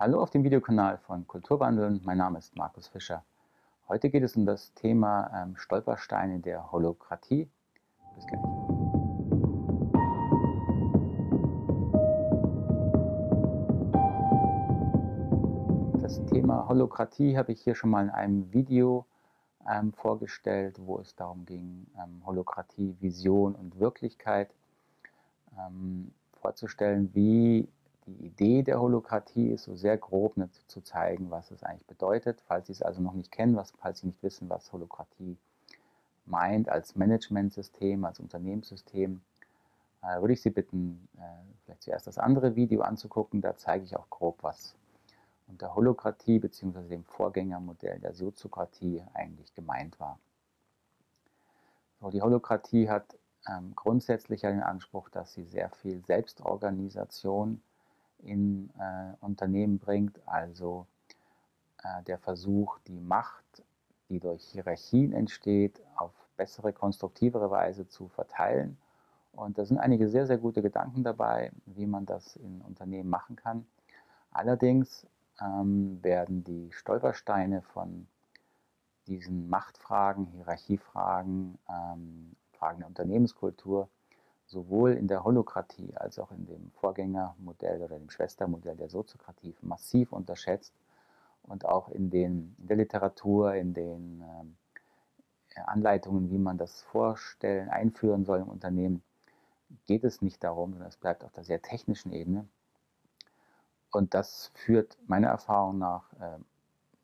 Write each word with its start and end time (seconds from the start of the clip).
Hallo 0.00 0.22
auf 0.22 0.30
dem 0.30 0.44
Videokanal 0.44 0.98
von 0.98 1.26
Kulturwandeln. 1.26 2.00
Mein 2.04 2.18
Name 2.18 2.38
ist 2.38 2.56
Markus 2.56 2.86
Fischer. 2.86 3.24
Heute 3.88 4.10
geht 4.10 4.22
es 4.22 4.36
um 4.36 4.46
das 4.46 4.72
Thema 4.74 5.28
ähm, 5.34 5.56
Stolpersteine 5.56 6.38
der 6.38 6.70
Holokratie. 6.70 7.48
Bis 8.14 8.26
gleich. 8.28 8.40
Das 16.00 16.24
Thema 16.26 16.68
Holokratie 16.68 17.36
habe 17.36 17.50
ich 17.50 17.60
hier 17.60 17.74
schon 17.74 17.90
mal 17.90 18.04
in 18.04 18.10
einem 18.10 18.52
Video 18.52 19.04
ähm, 19.68 19.92
vorgestellt, 19.92 20.78
wo 20.78 21.00
es 21.00 21.16
darum 21.16 21.44
ging, 21.44 21.88
ähm, 22.00 22.22
Holokratie, 22.24 22.94
Vision 23.00 23.56
und 23.56 23.80
Wirklichkeit 23.80 24.54
ähm, 25.58 26.12
vorzustellen, 26.40 27.10
wie 27.14 27.66
die 28.08 28.26
Idee 28.26 28.62
der 28.62 28.80
Holokratie 28.80 29.50
ist, 29.50 29.64
so 29.64 29.76
sehr 29.76 29.98
grob 29.98 30.36
ne, 30.36 30.48
zu 30.66 30.80
zeigen, 30.80 31.30
was 31.30 31.50
es 31.50 31.62
eigentlich 31.62 31.86
bedeutet. 31.86 32.40
Falls 32.46 32.66
Sie 32.66 32.72
es 32.72 32.82
also 32.82 33.02
noch 33.02 33.12
nicht 33.12 33.30
kennen, 33.30 33.56
was, 33.56 33.72
falls 33.72 34.00
Sie 34.00 34.06
nicht 34.06 34.22
wissen, 34.22 34.48
was 34.48 34.72
Holokratie 34.72 35.36
meint 36.24 36.68
als 36.68 36.96
Managementsystem, 36.96 38.04
als 38.04 38.20
Unternehmenssystem, 38.20 39.20
äh, 40.02 40.20
würde 40.20 40.34
ich 40.34 40.42
Sie 40.42 40.50
bitten, 40.50 41.08
äh, 41.18 41.22
vielleicht 41.64 41.82
zuerst 41.82 42.06
das 42.06 42.18
andere 42.18 42.56
Video 42.56 42.80
anzugucken. 42.82 43.40
Da 43.40 43.56
zeige 43.56 43.84
ich 43.84 43.96
auch 43.96 44.08
grob, 44.10 44.42
was 44.42 44.74
unter 45.46 45.74
Holokratie 45.74 46.38
bzw. 46.38 46.88
dem 46.88 47.04
Vorgängermodell 47.04 47.98
der 48.00 48.14
Soziokratie 48.14 49.02
eigentlich 49.14 49.54
gemeint 49.54 49.98
war. 50.00 50.18
So, 52.00 52.10
die 52.10 52.22
Holokratie 52.22 52.88
hat 52.88 53.18
ähm, 53.48 53.72
grundsätzlich 53.74 54.42
den 54.42 54.62
Anspruch, 54.62 55.08
dass 55.08 55.32
sie 55.32 55.44
sehr 55.44 55.70
viel 55.70 56.04
Selbstorganisation 56.04 57.60
in 58.18 58.70
äh, 58.78 59.14
Unternehmen 59.20 59.78
bringt, 59.78 60.20
also 60.26 60.86
äh, 61.82 62.02
der 62.04 62.18
Versuch, 62.18 62.78
die 62.86 63.00
Macht, 63.00 63.44
die 64.08 64.20
durch 64.20 64.44
Hierarchien 64.44 65.12
entsteht, 65.12 65.80
auf 65.96 66.12
bessere, 66.36 66.72
konstruktivere 66.72 67.50
Weise 67.50 67.88
zu 67.88 68.08
verteilen. 68.08 68.78
Und 69.32 69.58
da 69.58 69.64
sind 69.64 69.78
einige 69.78 70.08
sehr, 70.08 70.26
sehr 70.26 70.38
gute 70.38 70.62
Gedanken 70.62 71.04
dabei, 71.04 71.52
wie 71.66 71.86
man 71.86 72.06
das 72.06 72.36
in 72.36 72.60
Unternehmen 72.62 73.10
machen 73.10 73.36
kann. 73.36 73.66
Allerdings 74.30 75.06
ähm, 75.40 76.02
werden 76.02 76.44
die 76.44 76.72
Stolpersteine 76.72 77.62
von 77.62 78.06
diesen 79.06 79.48
Machtfragen, 79.48 80.26
Hierarchiefragen, 80.26 81.58
ähm, 81.68 82.36
Fragen 82.52 82.80
der 82.80 82.88
Unternehmenskultur 82.88 83.88
sowohl 84.48 84.94
in 84.94 85.08
der 85.08 85.24
Holokratie 85.24 85.94
als 85.96 86.18
auch 86.18 86.32
in 86.32 86.46
dem 86.46 86.70
Vorgängermodell 86.72 87.82
oder 87.82 87.98
dem 87.98 88.10
Schwestermodell 88.10 88.76
der 88.76 88.88
Soziokratie 88.88 89.54
massiv 89.60 90.12
unterschätzt 90.12 90.72
und 91.42 91.66
auch 91.66 91.90
in, 91.90 92.10
den, 92.10 92.56
in 92.58 92.66
der 92.66 92.78
Literatur, 92.78 93.54
in 93.54 93.74
den 93.74 94.22
äh, 94.22 95.60
Anleitungen, 95.66 96.30
wie 96.30 96.38
man 96.38 96.56
das 96.56 96.82
vorstellen, 96.82 97.68
einführen 97.68 98.24
soll 98.24 98.40
im 98.40 98.48
Unternehmen, 98.48 99.02
geht 99.86 100.04
es 100.04 100.22
nicht 100.22 100.42
darum, 100.42 100.72
sondern 100.72 100.88
es 100.88 100.96
bleibt 100.96 101.24
auf 101.24 101.32
der 101.32 101.44
sehr 101.44 101.60
technischen 101.60 102.12
Ebene. 102.12 102.48
Und 103.90 104.14
das 104.14 104.50
führt 104.54 104.96
meiner 105.06 105.28
Erfahrung 105.28 105.78
nach 105.78 106.10
äh, 106.14 106.38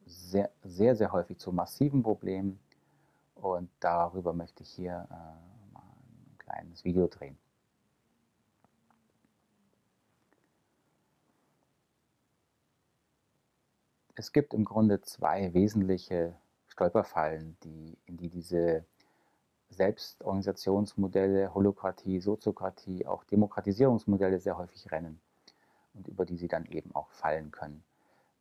sehr, 0.06 0.50
sehr, 0.62 0.96
sehr 0.96 1.12
häufig 1.12 1.38
zu 1.38 1.52
massiven 1.52 2.02
Problemen. 2.02 2.58
Und 3.34 3.68
darüber 3.80 4.32
möchte 4.32 4.62
ich 4.62 4.70
hier 4.70 5.06
äh, 5.10 5.53
kleines 6.44 6.84
Video 6.84 7.06
drehen. 7.06 7.38
Es 14.16 14.32
gibt 14.32 14.54
im 14.54 14.64
Grunde 14.64 15.00
zwei 15.00 15.52
wesentliche 15.54 16.34
Stolperfallen, 16.68 17.56
die, 17.64 17.98
in 18.06 18.16
die 18.16 18.28
diese 18.28 18.84
Selbstorganisationsmodelle, 19.70 21.52
Holokratie, 21.52 22.20
Soziokratie, 22.20 23.06
auch 23.06 23.24
Demokratisierungsmodelle 23.24 24.38
sehr 24.38 24.56
häufig 24.56 24.90
rennen 24.92 25.20
und 25.94 26.06
über 26.06 26.24
die 26.24 26.36
sie 26.36 26.48
dann 26.48 26.64
eben 26.66 26.94
auch 26.94 27.10
fallen 27.10 27.50
können. 27.50 27.82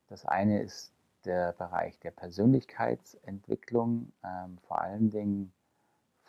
Das 0.08 0.24
eine 0.24 0.62
ist 0.62 0.92
der 1.24 1.52
Bereich 1.52 1.98
der 2.00 2.12
Persönlichkeitsentwicklung, 2.12 4.12
ähm, 4.22 4.58
vor 4.68 4.80
allen 4.80 5.10
Dingen 5.10 5.52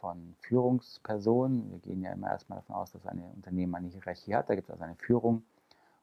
von 0.06 0.36
Führungspersonen. 0.42 1.72
Wir 1.72 1.80
gehen 1.80 2.04
ja 2.04 2.12
immer 2.12 2.30
erstmal 2.30 2.60
davon 2.60 2.76
aus, 2.76 2.92
dass 2.92 3.08
ein 3.08 3.24
Unternehmen 3.36 3.74
eine 3.74 3.88
Hierarchie 3.88 4.36
hat. 4.36 4.48
Da 4.48 4.54
gibt 4.54 4.68
es 4.68 4.72
also 4.72 4.84
eine 4.84 4.94
Führung. 4.98 5.42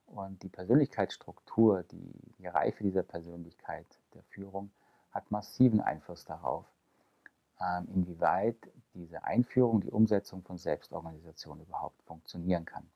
Und 0.06 0.42
die 0.42 0.48
Persönlichkeitsstruktur, 0.48 1.84
die, 1.84 2.12
die 2.36 2.48
Reife 2.48 2.82
dieser 2.82 3.04
Persönlichkeit 3.04 3.86
der 4.14 4.24
Führung, 4.24 4.72
hat 5.12 5.30
massiven 5.30 5.80
Einfluss 5.80 6.24
darauf, 6.24 6.64
ähm, 7.60 7.86
inwieweit 7.94 8.56
diese 8.92 9.22
Einführung, 9.22 9.80
die 9.80 9.92
Umsetzung 9.92 10.42
von 10.42 10.58
Selbstorganisation 10.58 11.60
überhaupt 11.60 12.02
funktionieren 12.02 12.64
kann. 12.64 12.90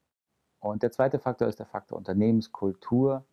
Und 0.58 0.82
der 0.82 0.90
zweite 0.90 1.20
Faktor 1.20 1.46
ist 1.46 1.60
der 1.60 1.66
Faktor 1.66 1.98
Unternehmenskultur. 1.98 3.24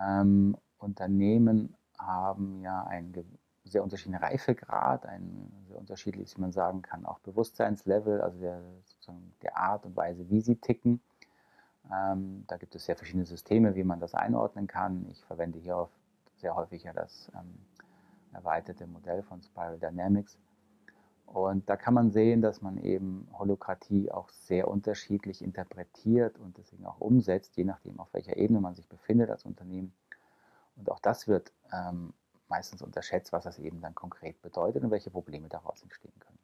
Ähm, 0.00 0.56
Unternehmen 0.78 1.76
haben 1.98 2.62
ja 2.62 2.82
ein 2.84 3.12
sehr 3.64 3.82
unterschiedlichen 3.82 4.22
Reifegrad, 4.22 5.06
ein 5.06 5.50
sehr 5.68 5.78
unterschiedliches, 5.78 6.36
wie 6.36 6.42
man 6.42 6.52
sagen 6.52 6.82
kann, 6.82 7.06
auch 7.06 7.18
Bewusstseinslevel, 7.20 8.20
also 8.20 8.38
der, 8.38 8.60
sozusagen 8.84 9.32
der 9.42 9.56
Art 9.56 9.86
und 9.86 9.96
Weise, 9.96 10.28
wie 10.28 10.40
sie 10.40 10.56
ticken. 10.56 11.00
Ähm, 11.92 12.44
da 12.46 12.56
gibt 12.56 12.74
es 12.74 12.84
sehr 12.84 12.96
verschiedene 12.96 13.24
Systeme, 13.24 13.74
wie 13.74 13.84
man 13.84 14.00
das 14.00 14.14
einordnen 14.14 14.66
kann. 14.66 15.06
Ich 15.10 15.24
verwende 15.24 15.58
hier 15.58 15.88
sehr 16.36 16.54
häufig 16.54 16.84
ja 16.84 16.92
das 16.92 17.30
ähm, 17.34 17.54
erweiterte 18.32 18.86
Modell 18.86 19.22
von 19.22 19.42
Spiral 19.42 19.78
Dynamics. 19.78 20.38
Und 21.26 21.68
da 21.68 21.76
kann 21.76 21.94
man 21.94 22.10
sehen, 22.10 22.42
dass 22.42 22.60
man 22.60 22.78
eben 22.78 23.26
Holokratie 23.32 24.10
auch 24.12 24.28
sehr 24.28 24.68
unterschiedlich 24.68 25.42
interpretiert 25.42 26.38
und 26.38 26.58
deswegen 26.58 26.84
auch 26.84 27.00
umsetzt, 27.00 27.56
je 27.56 27.64
nachdem, 27.64 27.98
auf 27.98 28.12
welcher 28.12 28.36
Ebene 28.36 28.60
man 28.60 28.74
sich 28.74 28.88
befindet 28.88 29.30
als 29.30 29.44
Unternehmen. 29.44 29.94
Und 30.76 30.90
auch 30.90 31.00
das 31.00 31.26
wird 31.26 31.52
ähm, 31.72 32.12
meistens 32.54 32.82
unterschätzt, 32.82 33.32
was 33.32 33.44
das 33.44 33.58
eben 33.58 33.80
dann 33.80 33.94
konkret 33.96 34.40
bedeutet 34.40 34.84
und 34.84 34.92
welche 34.92 35.10
Probleme 35.10 35.48
daraus 35.48 35.82
entstehen 35.82 36.14
können. 36.20 36.38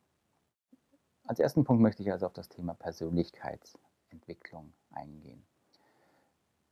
Als 1.25 1.39
ersten 1.39 1.63
Punkt 1.63 1.81
möchte 1.81 2.03
ich 2.03 2.11
also 2.11 2.27
auf 2.27 2.33
das 2.33 2.49
Thema 2.49 2.75
Persönlichkeitsentwicklung 2.75 4.73
eingehen. 4.91 5.47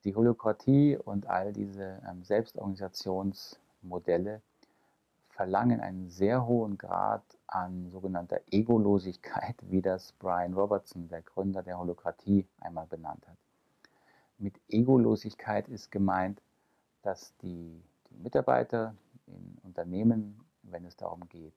Die 0.03 0.17
Holokratie 0.17 0.97
und 0.97 1.29
all 1.29 1.53
diese 1.53 2.03
ähm, 2.09 2.25
Selbstorganisationsmodelle 2.25 4.43
verlangen 5.29 5.81
einen 5.81 6.09
sehr 6.09 6.45
hohen 6.45 6.77
Grad 6.77 7.23
an 7.47 7.93
sogenannter 7.93 8.41
Egolosigkeit, 8.51 9.55
wie 9.63 9.83
das 9.83 10.11
Brian 10.15 10.55
Robertson, 10.55 11.09
der 11.09 11.23
Gründer 11.23 11.63
der 11.63 11.79
Holokratie, 11.79 12.49
einmal 12.61 12.89
benannt 12.89 13.25
hat. 13.29 13.39
Mit 14.39 14.61
Egolosigkeit 14.69 15.69
ist 15.69 15.93
gemeint, 15.93 16.43
dass 17.03 17.37
die, 17.37 17.81
die 18.11 18.17
Mitarbeiter, 18.17 18.97
in 19.29 19.59
Unternehmen, 19.63 20.41
wenn 20.63 20.85
es 20.85 20.97
darum 20.97 21.29
geht, 21.29 21.55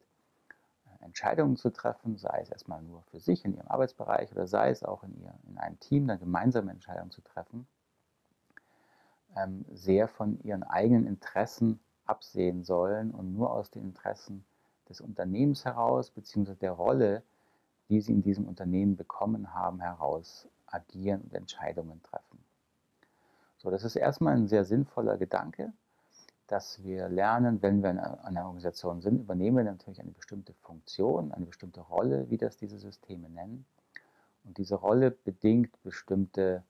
äh, 0.86 1.04
Entscheidungen 1.06 1.56
zu 1.56 1.72
treffen, 1.72 2.18
sei 2.18 2.40
es 2.42 2.50
erstmal 2.50 2.82
nur 2.82 3.02
für 3.04 3.20
sich 3.20 3.46
in 3.46 3.56
ihrem 3.56 3.68
Arbeitsbereich 3.68 4.32
oder 4.32 4.48
sei 4.48 4.70
es 4.70 4.84
auch 4.84 5.04
in, 5.04 5.20
ihr, 5.22 5.34
in 5.48 5.58
einem 5.58 5.80
Team, 5.80 6.08
dann 6.08 6.20
gemeinsame 6.20 6.72
Entscheidungen 6.72 7.12
zu 7.12 7.22
treffen, 7.22 7.68
ähm, 9.36 9.66
sehr 9.72 10.08
von 10.08 10.40
ihren 10.44 10.64
eigenen 10.64 11.06
Interessen 11.06 11.80
absehen 12.06 12.64
sollen 12.64 13.12
und 13.12 13.34
nur 13.34 13.52
aus 13.52 13.72
den 13.72 13.84
Interessen 13.84 14.44
des 14.90 15.02
Unternehmens 15.02 15.66
heraus, 15.66 16.12
beziehungsweise 16.12 16.60
der 16.60 16.74
Rolle, 16.74 17.24
die 17.90 18.02
sie 18.02 18.14
in 18.14 18.22
diesem 18.22 18.48
Unternehmen 18.48 18.96
bekommen 18.98 19.54
haben, 19.54 19.80
heraus 19.80 20.48
agieren 20.66 21.22
und 21.22 21.34
Entscheidungen 21.34 22.02
treffen. 22.04 22.44
So, 23.58 23.70
das 23.70 23.84
ist 23.84 23.96
erstmal 23.96 24.36
ein 24.36 24.48
sehr 24.48 24.66
sinnvoller 24.66 25.18
Gedanke, 25.18 25.72
dass 26.52 26.84
wir 26.84 27.08
lernen, 27.08 27.62
wenn 27.62 27.82
wir 27.82 27.92
in 27.92 28.00
einer 28.00 28.42
Organisation 28.42 29.00
sind, 29.00 29.22
übernehmen 29.22 29.56
wir 29.56 29.64
natürlich 29.64 30.02
eine 30.02 30.12
bestimmte 30.12 30.54
Funktion, 30.56 31.32
eine 31.32 31.46
bestimmte 31.46 31.80
Rolle, 31.80 32.30
wie 32.30 32.38
das 32.38 32.58
diese 32.58 32.78
Systeme 32.78 33.30
nennen. 33.30 33.66
Und 34.44 34.58
diese 34.58 34.76
Rolle 34.76 35.12
bedingt 35.12 35.82
bestimmte 35.82 36.64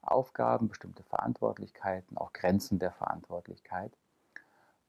Aufgaben, 0.00 0.68
bestimmte 0.68 1.02
Verantwortlichkeiten, 1.02 2.16
auch 2.16 2.32
Grenzen 2.32 2.78
der 2.78 2.90
Verantwortlichkeit, 2.90 3.92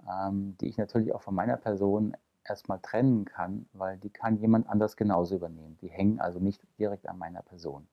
ähm, 0.09 0.55
die 0.61 0.69
ich 0.69 0.77
natürlich 0.77 1.13
auch 1.13 1.21
von 1.21 1.35
meiner 1.35 1.57
Person 1.57 2.15
erstmal 2.45 2.79
trennen 2.79 3.25
kann, 3.25 3.67
weil 3.73 3.97
die 3.97 4.09
kann 4.09 4.37
jemand 4.37 4.69
anders 4.69 4.95
genauso 4.95 5.35
übernehmen. 5.35 5.77
Die 5.81 5.89
hängen 5.89 6.21
also 6.21 6.39
nicht 6.39 6.61
direkt 6.79 7.09
an 7.09 7.17
meiner 7.17 7.41
Person. 7.41 7.89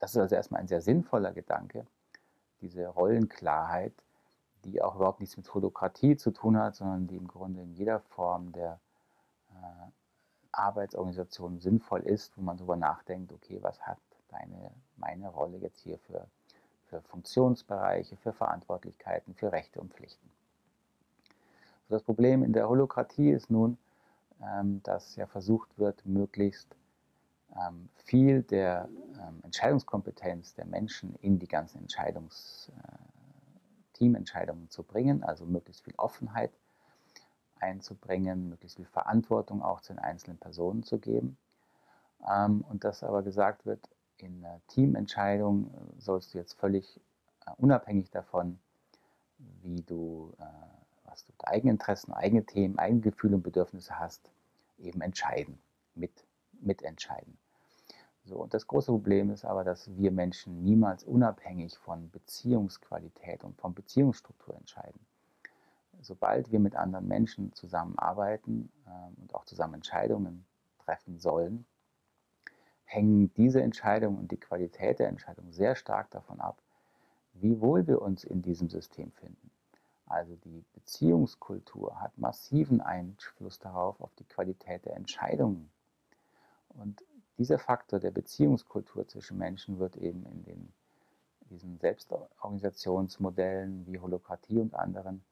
Das 0.00 0.10
ist 0.10 0.16
also 0.16 0.34
erstmal 0.34 0.62
ein 0.62 0.68
sehr 0.68 0.80
sinnvoller 0.80 1.32
Gedanke, 1.32 1.86
diese 2.60 2.88
Rollenklarheit, 2.88 3.94
die 4.64 4.82
auch 4.82 4.96
überhaupt 4.96 5.20
nichts 5.20 5.36
mit 5.36 5.52
Holokratie 5.52 6.16
zu 6.16 6.30
tun 6.30 6.58
hat, 6.58 6.76
sondern 6.76 7.06
die 7.06 7.16
im 7.16 7.28
Grunde 7.28 7.62
in 7.62 7.72
jeder 7.74 8.00
Form 8.00 8.52
der 8.52 8.80
äh, 9.50 9.90
Arbeitsorganisation 10.52 11.60
sinnvoll 11.60 12.00
ist, 12.00 12.36
wo 12.36 12.42
man 12.42 12.56
darüber 12.56 12.76
nachdenkt, 12.76 13.32
okay, 13.32 13.58
was 13.62 13.80
hat 13.82 13.98
deine, 14.28 14.70
meine 14.96 15.28
Rolle 15.28 15.58
jetzt 15.58 15.80
hier 15.80 15.98
für, 15.98 16.26
für 16.86 17.00
Funktionsbereiche, 17.02 18.16
für 18.16 18.32
Verantwortlichkeiten, 18.32 19.34
für 19.34 19.52
Rechte 19.52 19.80
und 19.80 19.92
Pflichten. 19.92 20.30
Das 21.88 22.02
Problem 22.02 22.42
in 22.42 22.52
der 22.52 22.68
Holokratie 22.68 23.30
ist 23.30 23.50
nun, 23.50 23.78
ähm, 24.42 24.82
dass 24.82 25.16
ja 25.16 25.26
versucht 25.26 25.78
wird, 25.78 26.04
möglichst 26.06 26.74
ähm, 27.54 27.88
viel 28.04 28.42
der 28.42 28.88
ähm, 29.20 29.40
Entscheidungskompetenz 29.42 30.54
der 30.54 30.64
Menschen 30.64 31.14
in 31.20 31.38
die 31.38 31.46
ganzen 31.46 31.78
Entscheidungs, 31.78 32.70
äh, 32.76 33.13
Teamentscheidungen 33.94 34.70
zu 34.70 34.82
bringen, 34.82 35.24
also 35.24 35.46
möglichst 35.46 35.84
viel 35.84 35.94
Offenheit 35.96 36.52
einzubringen, 37.58 38.48
möglichst 38.50 38.76
viel 38.76 38.86
Verantwortung 38.86 39.62
auch 39.62 39.80
zu 39.80 39.92
den 39.94 40.00
einzelnen 40.00 40.38
Personen 40.38 40.82
zu 40.82 40.98
geben. 40.98 41.38
und 42.18 42.84
dass 42.84 43.02
aber 43.02 43.22
gesagt 43.22 43.66
wird, 43.66 43.88
in 44.16 44.42
der 44.42 44.60
Teamentscheidung 44.68 45.66
äh, 45.66 46.00
sollst 46.00 46.32
du 46.32 46.38
jetzt 46.38 46.54
völlig 46.54 47.00
äh, 47.46 47.50
unabhängig 47.58 48.10
davon, 48.10 48.58
wie 49.62 49.82
du, 49.82 50.32
was 51.04 51.24
du 51.24 51.32
Eigeninteressen, 51.44 52.14
eigene 52.14 52.44
Themen, 52.44 52.78
eigene 52.78 53.00
Gefühle 53.00 53.36
und 53.36 53.42
Bedürfnisse 53.42 53.98
hast, 53.98 54.30
eben 54.78 55.00
entscheiden, 55.00 55.60
mit, 55.94 56.24
mitentscheiden. 56.52 57.36
So, 58.24 58.36
und 58.36 58.54
das 58.54 58.66
große 58.66 58.90
Problem 58.90 59.30
ist 59.30 59.44
aber, 59.44 59.64
dass 59.64 59.94
wir 59.96 60.10
Menschen 60.10 60.62
niemals 60.62 61.04
unabhängig 61.04 61.76
von 61.76 62.10
Beziehungsqualität 62.10 63.44
und 63.44 63.56
von 63.60 63.74
Beziehungsstruktur 63.74 64.56
entscheiden. 64.56 65.00
Sobald 66.00 66.50
wir 66.50 66.58
mit 66.58 66.74
anderen 66.74 67.06
Menschen 67.06 67.52
zusammenarbeiten 67.52 68.70
äh, 68.86 69.20
und 69.20 69.34
auch 69.34 69.44
zusammen 69.44 69.74
Entscheidungen 69.74 70.46
treffen 70.78 71.18
sollen, 71.18 71.66
hängen 72.84 73.32
diese 73.34 73.62
Entscheidungen 73.62 74.18
und 74.18 74.30
die 74.30 74.40
Qualität 74.40 74.98
der 74.98 75.08
Entscheidung 75.08 75.52
sehr 75.52 75.74
stark 75.74 76.10
davon 76.10 76.40
ab, 76.40 76.62
wie 77.34 77.60
wohl 77.60 77.86
wir 77.86 78.00
uns 78.00 78.24
in 78.24 78.42
diesem 78.42 78.70
System 78.70 79.10
finden. 79.12 79.50
Also 80.06 80.36
die 80.36 80.64
Beziehungskultur 80.74 82.00
hat 82.00 82.16
massiven 82.18 82.80
Einfluss 82.80 83.58
darauf, 83.58 84.00
auf 84.00 84.14
die 84.14 84.24
Qualität 84.24 84.84
der 84.84 84.96
Entscheidungen. 84.96 85.70
Und 86.68 87.02
dieser 87.38 87.58
Faktor 87.58 87.98
der 87.98 88.10
Beziehungskultur 88.10 89.08
zwischen 89.08 89.38
Menschen 89.38 89.78
wird 89.78 89.96
eben 89.96 90.24
in 90.26 90.44
den, 90.44 90.72
diesen 91.50 91.78
Selbstorganisationsmodellen 91.78 93.86
wie 93.86 93.98
Holokratie 93.98 94.60
und 94.60 94.74
anderen 94.74 95.24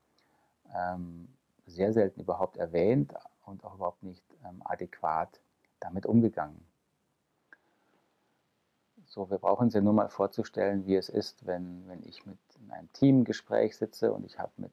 ähm, 0.74 1.28
sehr 1.66 1.92
selten 1.92 2.20
überhaupt 2.20 2.56
erwähnt 2.56 3.14
und 3.46 3.64
auch 3.64 3.74
überhaupt 3.74 4.02
nicht 4.02 4.24
ähm, 4.44 4.62
adäquat 4.64 5.40
damit 5.80 6.06
umgegangen. 6.06 6.64
So, 9.06 9.30
wir 9.30 9.38
brauchen 9.38 9.64
uns 9.64 9.74
ja 9.74 9.80
nur 9.80 9.92
mal 9.92 10.08
vorzustellen, 10.08 10.86
wie 10.86 10.96
es 10.96 11.08
ist, 11.08 11.46
wenn, 11.46 11.86
wenn 11.86 12.02
ich 12.04 12.24
mit 12.24 12.38
in 12.60 12.70
einem 12.70 12.92
Teamgespräch 12.92 13.76
sitze 13.76 14.12
und 14.12 14.24
ich 14.24 14.38
habe 14.38 14.52
mit 14.56 14.72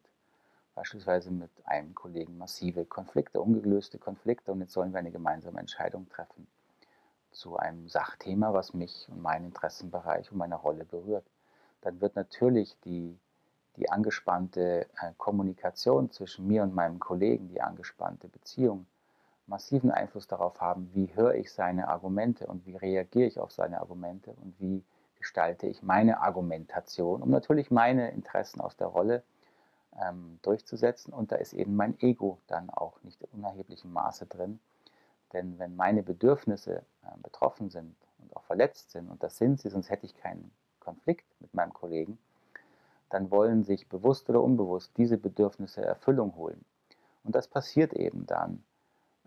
beispielsweise 0.76 1.30
mit 1.30 1.52
einem 1.66 1.94
Kollegen 1.94 2.38
massive 2.38 2.86
Konflikte, 2.86 3.42
ungelöste 3.42 3.98
Konflikte 3.98 4.54
und 4.54 4.62
jetzt 4.62 4.72
sollen 4.72 4.94
wir 4.94 5.00
eine 5.00 5.12
gemeinsame 5.12 5.60
Entscheidung 5.60 6.08
treffen 6.08 6.48
zu 7.31 7.58
einem 7.58 7.88
Sachthema, 7.88 8.54
was 8.54 8.74
mich 8.74 9.08
und 9.10 9.22
meinen 9.22 9.46
Interessenbereich 9.46 10.31
und 10.31 10.38
meine 10.38 10.56
Rolle 10.56 10.86
berührt, 10.86 11.26
dann 11.81 12.02
wird 12.02 12.16
natürlich 12.16 12.78
die, 12.81 13.18
die 13.78 13.90
angespannte 13.90 14.88
äh, 15.02 15.14
Kommunikation 15.18 16.12
zwischen 16.12 16.48
mir 16.48 16.64
und 16.64 16.76
meinem 16.76 17.00
Kollegen, 17.00 17.50
die 17.50 17.62
angespannte 17.62 18.28
Beziehung, 18.28 18.86
massiven 19.48 19.92
Einfluss 19.92 20.28
darauf 20.28 20.62
haben, 20.62 20.90
wie 20.94 21.14
höre 21.16 21.36
ich 21.36 21.52
seine 21.52 21.88
Argumente 21.88 22.48
und 22.48 22.66
wie 22.66 22.76
reagiere 22.76 23.28
ich 23.28 23.40
auf 23.40 23.52
seine 23.52 23.80
Argumente 23.80 24.31
und 24.42 24.60
wie 24.60 24.84
gestalte 25.18 25.68
ich 25.68 25.84
meine 25.84 26.22
Argumentation, 26.22 27.22
um 27.22 27.30
natürlich 27.30 27.72
meine 27.72 28.12
Interessen 28.12 28.62
aus 28.62 28.78
der 28.78 28.88
Rolle 28.88 29.24
ähm, 30.02 30.40
durchzusetzen. 30.42 31.14
Und 31.14 31.31
da 31.31 31.36
ist 31.36 31.54
eben 31.54 31.76
mein 31.76 32.00
Ego 32.00 32.40
dann 32.48 32.70
auch 32.70 33.02
nicht 33.04 33.22
in 33.22 33.30
unerheblichem 33.31 33.92
Maße 33.92 34.26
drin, 34.28 34.60
denn 35.34 35.60
wenn 35.60 35.76
meine 35.76 36.04
Bedürfnisse 36.04 36.84
äh, 37.04 37.18
betroffen 37.22 37.70
sind 37.70 37.96
und 38.20 38.36
auch 38.36 38.44
verletzt 38.44 38.92
sind, 38.92 39.10
und 39.10 39.22
das 39.24 39.38
sind 39.38 39.60
sie, 39.60 39.70
sonst 39.70 39.90
hätte 39.90 40.06
ich 40.06 40.16
keinen 40.16 40.52
Konflikt 40.80 41.26
mit 41.40 41.54
meinem 41.54 41.74
Kollegen, 41.74 42.18
dann 43.10 43.31
wollen 43.31 43.64
sich 43.64 43.90
bewusst 43.90 44.30
oder 44.30 44.42
unbewusst 44.42 44.92
diese 44.98 45.18
Bedürfnisse 45.18 45.84
Erfüllung 45.84 46.36
holen. 46.36 46.64
Und 47.24 47.36
das 47.36 47.48
passiert 47.48 47.94
eben 47.94 48.26
dann 48.26 48.64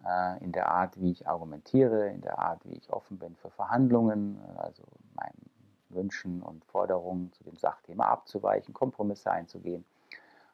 äh, 0.04 0.43
in 0.43 0.52
der 0.52 0.69
Art, 0.70 1.00
wie 1.00 1.10
ich 1.10 1.26
argumentiere, 1.26 2.08
in 2.08 2.20
der 2.20 2.38
Art, 2.38 2.60
wie 2.64 2.75
ich 2.75 2.93
offen 2.93 3.19
bin 3.19 3.37
für 3.37 3.50
Verhandlungen, 3.50 4.40
also 4.56 4.82
meinen 5.14 5.50
Wünschen 5.90 6.43
und 6.43 6.64
Forderungen 6.64 7.32
zu 7.32 7.44
dem 7.44 7.56
Sachthema 7.56 8.06
abzuweichen, 8.06 8.72
Kompromisse 8.72 9.31
einzugehen, 9.31 9.84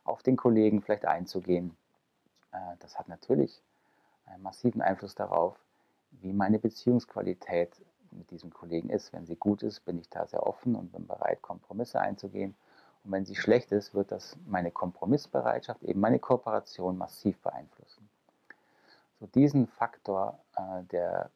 auf 0.05 0.23
den 0.23 0.37
Kollegen 0.37 0.83
vielleicht 0.83 1.07
einzugehen. 1.07 1.77
Äh, 2.53 2.59
das 2.81 2.99
hat 2.99 3.09
natürlich 3.09 3.63
einen 4.31 4.43
massiven 4.43 4.81
Einfluss 4.81 5.15
darauf, 5.15 5.59
wie 6.11 6.33
meine 6.33 6.59
Beziehungsqualität 6.59 7.73
mit 8.11 8.31
diesem 8.31 8.53
Kollegen 8.53 8.91
ist. 8.91 9.13
Wenn 9.13 9.27
sie 9.27 9.37
gut 9.37 9.63
ist, 9.63 9.85
bin 9.85 9.99
ich 9.99 10.09
da 10.09 10.27
sehr 10.27 10.47
offen 10.47 10.75
und 10.75 10.93
bin 10.93 11.07
bereit, 11.07 11.43
Kompromisse 11.43 12.01
einzugehen. 12.01 12.55
Und 13.05 13.13
wenn 13.13 13.25
sie 13.25 13.37
schlecht 13.37 13.73
ist, 13.73 13.95
wird 13.95 14.13
das 14.13 14.37
meine 14.47 14.71
Kompromissbereitschaft, 14.71 15.83
eben 15.83 16.01
meine 16.01 16.19
Kooperation 16.19 16.97
massiv 16.97 17.39
beeinflussen. 17.41 18.09
So 19.21 19.27
diesen 19.27 19.67
Faktor 19.67 20.39
äh, 20.57 20.83
der, 20.85 21.31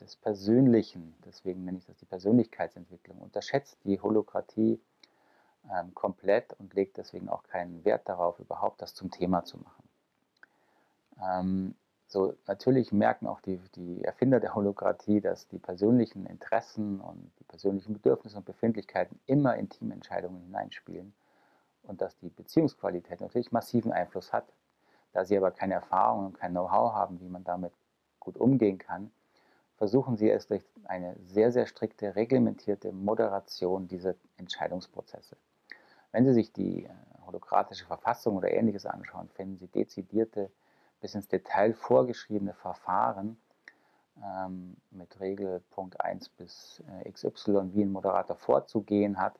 des 0.00 0.16
Persönlichen, 0.16 1.14
deswegen 1.24 1.64
nenne 1.64 1.78
ich 1.78 1.86
das 1.86 1.96
die 1.96 2.06
Persönlichkeitsentwicklung, 2.06 3.18
unterschätzt 3.18 3.78
die 3.84 4.00
Holokratie 4.00 4.80
ähm, 5.72 5.94
komplett 5.94 6.52
und 6.54 6.74
legt 6.74 6.96
deswegen 6.98 7.28
auch 7.28 7.42
keinen 7.44 7.84
Wert 7.84 8.08
darauf, 8.08 8.38
überhaupt 8.38 8.82
das 8.82 8.94
zum 8.94 9.10
Thema 9.10 9.44
zu 9.44 9.58
machen. 9.58 9.88
Ähm, 11.22 11.74
so, 12.14 12.32
natürlich 12.46 12.92
merken 12.92 13.26
auch 13.26 13.40
die, 13.40 13.58
die 13.74 14.04
Erfinder 14.04 14.38
der 14.38 14.54
Holokratie, 14.54 15.20
dass 15.20 15.48
die 15.48 15.58
persönlichen 15.58 16.26
Interessen 16.26 17.00
und 17.00 17.32
die 17.40 17.44
persönlichen 17.44 17.92
Bedürfnisse 17.92 18.36
und 18.36 18.44
Befindlichkeiten 18.44 19.18
immer 19.26 19.56
in 19.56 19.68
Teamentscheidungen 19.68 20.40
hineinspielen 20.42 21.12
und 21.82 22.00
dass 22.00 22.16
die 22.18 22.28
Beziehungsqualität 22.28 23.20
natürlich 23.20 23.50
massiven 23.50 23.90
Einfluss 23.90 24.32
hat. 24.32 24.44
Da 25.12 25.24
sie 25.24 25.36
aber 25.36 25.50
keine 25.50 25.74
Erfahrung 25.74 26.26
und 26.26 26.38
kein 26.38 26.52
Know-how 26.52 26.92
haben, 26.92 27.20
wie 27.20 27.28
man 27.28 27.42
damit 27.42 27.72
gut 28.20 28.36
umgehen 28.36 28.78
kann, 28.78 29.10
versuchen 29.76 30.16
sie 30.16 30.30
es 30.30 30.46
durch 30.46 30.62
eine 30.84 31.16
sehr, 31.26 31.50
sehr 31.50 31.66
strikte, 31.66 32.14
reglementierte 32.14 32.92
Moderation 32.92 33.88
dieser 33.88 34.14
Entscheidungsprozesse. 34.36 35.36
Wenn 36.12 36.24
Sie 36.24 36.32
sich 36.32 36.52
die 36.52 36.84
äh, 36.84 36.90
holokratische 37.26 37.86
Verfassung 37.86 38.36
oder 38.36 38.52
ähnliches 38.52 38.86
anschauen, 38.86 39.28
finden 39.30 39.56
Sie 39.56 39.66
dezidierte 39.66 40.52
bis 41.04 41.14
ins 41.14 41.28
Detail 41.28 41.74
vorgeschriebene 41.74 42.54
Verfahren 42.54 43.36
ähm, 44.24 44.74
mit 44.90 45.20
Regelpunkt 45.20 46.00
1 46.00 46.30
bis 46.30 46.82
äh, 47.04 47.12
XY, 47.12 47.74
wie 47.74 47.82
ein 47.82 47.92
Moderator 47.92 48.36
vorzugehen 48.36 49.20
hat, 49.20 49.38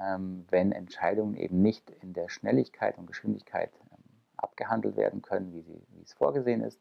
ähm, 0.00 0.44
wenn 0.50 0.72
Entscheidungen 0.72 1.36
eben 1.36 1.62
nicht 1.62 1.88
in 2.02 2.14
der 2.14 2.28
Schnelligkeit 2.28 2.98
und 2.98 3.06
Geschwindigkeit 3.06 3.70
ähm, 3.92 4.02
abgehandelt 4.36 4.96
werden 4.96 5.22
können, 5.22 5.52
wie, 5.52 5.62
sie, 5.62 5.86
wie 5.90 6.02
es 6.02 6.14
vorgesehen 6.14 6.62
ist. 6.62 6.80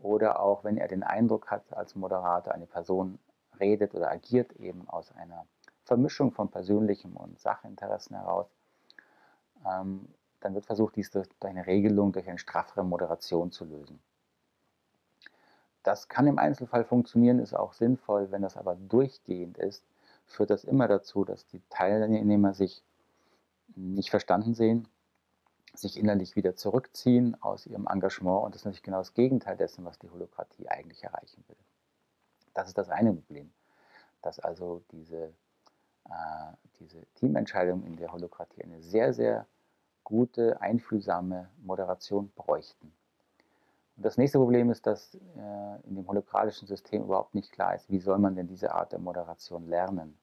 Oder 0.00 0.38
auch 0.38 0.62
wenn 0.62 0.76
er 0.76 0.86
den 0.86 1.02
Eindruck 1.02 1.50
hat, 1.50 1.72
als 1.72 1.96
Moderator 1.96 2.54
eine 2.54 2.66
Person 2.66 3.18
redet 3.58 3.96
oder 3.96 4.12
agiert 4.12 4.52
eben 4.60 4.88
aus 4.88 5.10
einer 5.16 5.44
Vermischung 5.82 6.30
von 6.30 6.52
persönlichem 6.52 7.16
und 7.16 7.40
Sachinteressen 7.40 8.14
heraus, 8.14 8.46
ähm, 9.66 10.06
dann 10.44 10.54
wird 10.54 10.66
versucht, 10.66 10.96
dies 10.96 11.10
durch 11.10 11.28
eine 11.40 11.66
Regelung, 11.66 12.12
durch 12.12 12.28
eine 12.28 12.38
straffere 12.38 12.84
Moderation 12.84 13.50
zu 13.50 13.64
lösen. 13.64 14.00
Das 15.82 16.08
kann 16.08 16.26
im 16.26 16.38
Einzelfall 16.38 16.84
funktionieren, 16.84 17.38
ist 17.38 17.54
auch 17.54 17.72
sinnvoll. 17.72 18.30
Wenn 18.30 18.42
das 18.42 18.56
aber 18.56 18.76
durchgehend 18.76 19.58
ist, 19.58 19.84
führt 20.26 20.50
das 20.50 20.64
immer 20.64 20.88
dazu, 20.88 21.24
dass 21.24 21.46
die 21.46 21.60
Teilnehmer 21.70 22.54
sich 22.54 22.84
nicht 23.74 24.10
verstanden 24.10 24.54
sehen, 24.54 24.88
sich 25.74 25.98
innerlich 25.98 26.36
wieder 26.36 26.54
zurückziehen 26.54 27.40
aus 27.42 27.66
ihrem 27.66 27.86
Engagement 27.86 28.44
und 28.44 28.54
das 28.54 28.62
ist 28.62 28.64
natürlich 28.66 28.82
genau 28.82 28.98
das 28.98 29.14
Gegenteil 29.14 29.56
dessen, 29.56 29.84
was 29.84 29.98
die 29.98 30.10
Holokratie 30.10 30.68
eigentlich 30.68 31.02
erreichen 31.02 31.42
will. 31.48 31.56
Das 32.54 32.68
ist 32.68 32.76
das 32.76 32.90
eine 32.90 33.14
Problem, 33.14 33.50
dass 34.20 34.38
also 34.38 34.82
diese, 34.92 35.32
äh, 36.04 36.52
diese 36.78 37.06
Teamentscheidungen 37.14 37.86
in 37.86 37.96
der 37.96 38.12
Holokratie 38.12 38.62
eine 38.62 38.82
sehr, 38.82 39.14
sehr 39.14 39.46
gute, 40.04 40.60
einfühlsame 40.60 41.48
Moderation 41.62 42.30
bräuchten. 42.34 42.92
Und 43.96 44.06
das 44.06 44.16
nächste 44.16 44.38
Problem 44.38 44.70
ist, 44.70 44.86
dass 44.86 45.14
äh, 45.14 45.88
in 45.88 45.96
dem 45.96 46.06
holokratischen 46.06 46.66
System 46.66 47.02
überhaupt 47.02 47.34
nicht 47.34 47.52
klar 47.52 47.74
ist, 47.74 47.90
wie 47.90 47.98
soll 47.98 48.18
man 48.18 48.34
denn 48.34 48.46
diese 48.46 48.74
Art 48.74 48.92
der 48.92 48.98
Moderation 48.98 49.68
lernen. 49.68 50.16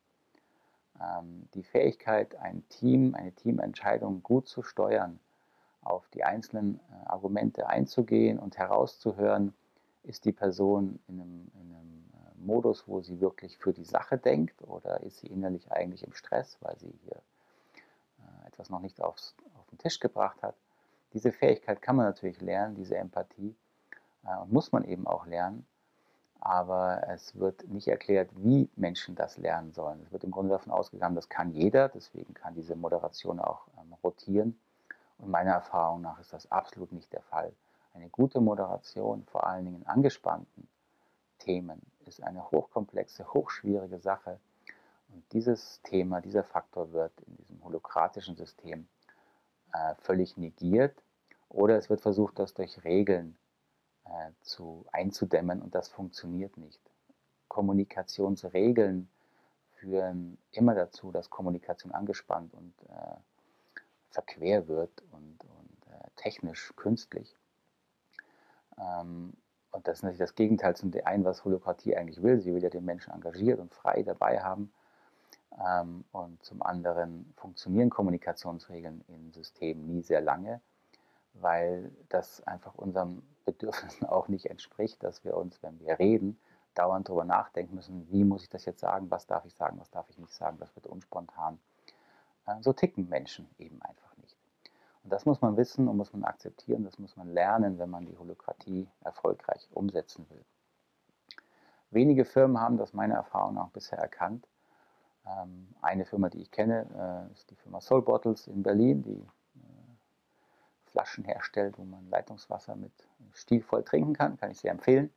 Ähm, 0.99 1.47
die 1.53 1.63
Fähigkeit, 1.63 2.35
ein 2.35 2.67
Team, 2.69 3.15
eine 3.15 3.31
Teamentscheidung 3.31 4.23
gut 4.23 4.47
zu 4.47 4.63
steuern, 4.63 5.19
auf 5.81 6.09
die 6.09 6.23
einzelnen 6.23 6.79
äh, 6.79 7.07
Argumente 7.07 7.67
einzugehen 7.67 8.39
und 8.39 8.57
herauszuhören, 8.57 9.53
ist 10.03 10.25
die 10.25 10.31
Person 10.31 10.99
in 11.07 11.21
einem, 11.21 11.51
in 11.53 11.75
einem 11.75 12.09
Modus, 12.35 12.87
wo 12.87 13.01
sie 13.01 13.19
wirklich 13.19 13.57
für 13.57 13.73
die 13.73 13.83
Sache 13.83 14.17
denkt 14.17 14.61
oder 14.61 15.01
ist 15.01 15.19
sie 15.19 15.27
innerlich 15.27 15.71
eigentlich 15.71 16.03
im 16.03 16.13
Stress, 16.13 16.57
weil 16.61 16.77
sie 16.79 16.93
hier 17.03 17.21
äh, 18.19 18.47
etwas 18.47 18.69
noch 18.69 18.79
nicht 18.79 19.01
aufs, 19.01 19.35
auf 19.48 19.48
den 19.71 19.77
Tisch 19.77 19.99
gebracht 19.99 20.41
hat. 20.41 20.55
Diese 21.13 21.31
Fähigkeit 21.31 21.81
kann 21.81 21.95
man 21.95 22.05
natürlich 22.05 22.41
lernen, 22.41 22.75
diese 22.75 22.97
Empathie, 22.97 23.55
äh, 24.25 24.45
muss 24.47 24.71
man 24.71 24.83
eben 24.83 25.07
auch 25.07 25.25
lernen, 25.25 25.65
aber 26.39 27.03
es 27.09 27.37
wird 27.37 27.67
nicht 27.67 27.87
erklärt, 27.87 28.29
wie 28.35 28.69
Menschen 28.75 29.15
das 29.15 29.37
lernen 29.37 29.73
sollen. 29.73 30.01
Es 30.03 30.11
wird 30.11 30.23
im 30.23 30.31
Grunde 30.31 30.51
davon 30.51 30.71
ausgegangen, 30.71 31.15
das 31.15 31.29
kann 31.29 31.51
jeder, 31.51 31.89
deswegen 31.89 32.33
kann 32.33 32.55
diese 32.55 32.75
Moderation 32.75 33.39
auch 33.39 33.67
ähm, 33.77 33.93
rotieren. 34.03 34.59
Und 35.17 35.29
meiner 35.29 35.51
Erfahrung 35.51 36.01
nach 36.01 36.19
ist 36.19 36.31
das 36.31 36.49
absolut 36.51 36.91
nicht 36.91 37.11
der 37.11 37.21
Fall. 37.21 37.51
Eine 37.93 38.09
gute 38.09 38.39
Moderation, 38.39 39.25
vor 39.25 39.47
allen 39.47 39.65
Dingen 39.65 39.81
in 39.81 39.87
angespannten 39.87 40.69
Themen, 41.39 41.81
ist 42.05 42.23
eine 42.23 42.49
hochkomplexe, 42.51 43.33
hochschwierige 43.33 43.99
Sache. 43.99 44.39
Und 45.09 45.23
dieses 45.33 45.81
Thema, 45.81 46.21
dieser 46.21 46.43
Faktor 46.43 46.91
wird 46.93 47.11
in 47.21 47.35
diesem 47.37 47.63
holokratischen 47.63 48.35
System 48.35 48.87
äh, 49.73 49.95
völlig 49.99 50.37
negiert 50.37 51.01
oder 51.49 51.77
es 51.77 51.89
wird 51.89 52.01
versucht, 52.01 52.39
das 52.39 52.53
durch 52.53 52.83
Regeln 52.83 53.37
äh, 54.05 54.31
zu, 54.41 54.85
einzudämmen 54.91 55.61
und 55.61 55.75
das 55.75 55.87
funktioniert 55.87 56.57
nicht. 56.57 56.81
Kommunikationsregeln 57.47 59.09
führen 59.73 60.37
immer 60.51 60.75
dazu, 60.75 61.11
dass 61.11 61.29
Kommunikation 61.29 61.91
angespannt 61.91 62.53
und 62.53 62.73
äh, 62.89 63.15
verquer 64.09 64.67
wird 64.67 65.03
und, 65.11 65.43
und 65.43 65.87
äh, 65.87 66.09
technisch 66.15 66.73
künstlich. 66.75 67.35
Ähm, 68.77 69.33
und 69.71 69.87
das 69.87 69.99
ist 69.99 70.03
natürlich 70.03 70.19
das 70.19 70.35
Gegenteil 70.35 70.75
zum 70.75 70.91
einen, 71.05 71.23
was 71.23 71.45
Holokratie 71.45 71.95
eigentlich 71.95 72.21
will. 72.23 72.39
Sie 72.39 72.53
will 72.53 72.63
ja 72.63 72.69
den 72.69 72.85
Menschen 72.85 73.13
engagiert 73.13 73.59
und 73.59 73.73
frei 73.73 74.03
dabei 74.03 74.41
haben. 74.41 74.71
Ähm, 75.57 76.05
und 76.11 76.43
zum 76.43 76.61
anderen 76.61 77.33
funktionieren 77.37 77.89
Kommunikationsregeln 77.89 79.03
in 79.07 79.33
Systemen 79.33 79.87
nie 79.87 80.01
sehr 80.01 80.21
lange, 80.21 80.61
weil 81.33 81.91
das 82.09 82.41
einfach 82.47 82.75
unseren 82.75 83.23
Bedürfnissen 83.45 84.07
auch 84.07 84.27
nicht 84.27 84.45
entspricht, 84.45 85.03
dass 85.03 85.23
wir 85.23 85.35
uns, 85.35 85.61
wenn 85.63 85.79
wir 85.79 85.99
reden, 85.99 86.39
dauernd 86.75 87.09
darüber 87.09 87.25
nachdenken 87.25 87.75
müssen, 87.75 88.09
wie 88.11 88.23
muss 88.23 88.43
ich 88.43 88.49
das 88.49 88.65
jetzt 88.65 88.79
sagen, 88.79 89.09
was 89.09 89.25
darf 89.25 89.45
ich 89.45 89.53
sagen, 89.55 89.79
was 89.79 89.89
darf 89.89 90.09
ich 90.09 90.17
nicht 90.17 90.33
sagen, 90.33 90.57
das 90.59 90.75
wird 90.75 90.85
unspontan. 90.87 91.59
Äh, 92.45 92.61
so 92.61 92.73
ticken 92.73 93.09
Menschen 93.09 93.49
eben 93.57 93.81
einfach 93.81 94.15
nicht. 94.17 94.37
Und 95.03 95.11
das 95.11 95.25
muss 95.25 95.41
man 95.41 95.57
wissen 95.57 95.87
und 95.87 95.97
muss 95.97 96.13
man 96.13 96.23
akzeptieren, 96.23 96.83
das 96.83 96.99
muss 96.99 97.17
man 97.17 97.33
lernen, 97.33 97.79
wenn 97.79 97.89
man 97.89 98.05
die 98.05 98.17
Holokratie 98.17 98.87
erfolgreich 99.01 99.67
umsetzen 99.73 100.29
will. 100.29 100.45
Wenige 101.91 102.25
Firmen 102.25 102.59
haben 102.59 102.77
das 102.77 102.93
meiner 102.93 103.15
Erfahrung 103.15 103.55
nach 103.55 103.69
bisher 103.69 103.97
erkannt. 103.97 104.47
Ähm, 105.37 105.67
eine 105.81 106.05
Firma, 106.05 106.29
die 106.29 106.41
ich 106.41 106.51
kenne, 106.51 107.27
äh, 107.29 107.33
ist 107.33 107.49
die 107.49 107.55
Firma 107.55 107.81
Soul 107.81 108.01
Bottles 108.01 108.47
in 108.47 108.63
Berlin, 108.63 109.03
die 109.03 109.21
äh, 109.59 109.61
Flaschen 110.85 111.23
herstellt, 111.23 111.77
wo 111.77 111.83
man 111.83 112.09
Leitungswasser 112.09 112.75
mit 112.75 112.91
stilvoll 113.33 113.83
trinken 113.83 114.13
kann, 114.13 114.37
kann 114.37 114.51
ich 114.51 114.59
sehr 114.59 114.71
empfehlen. 114.71 115.11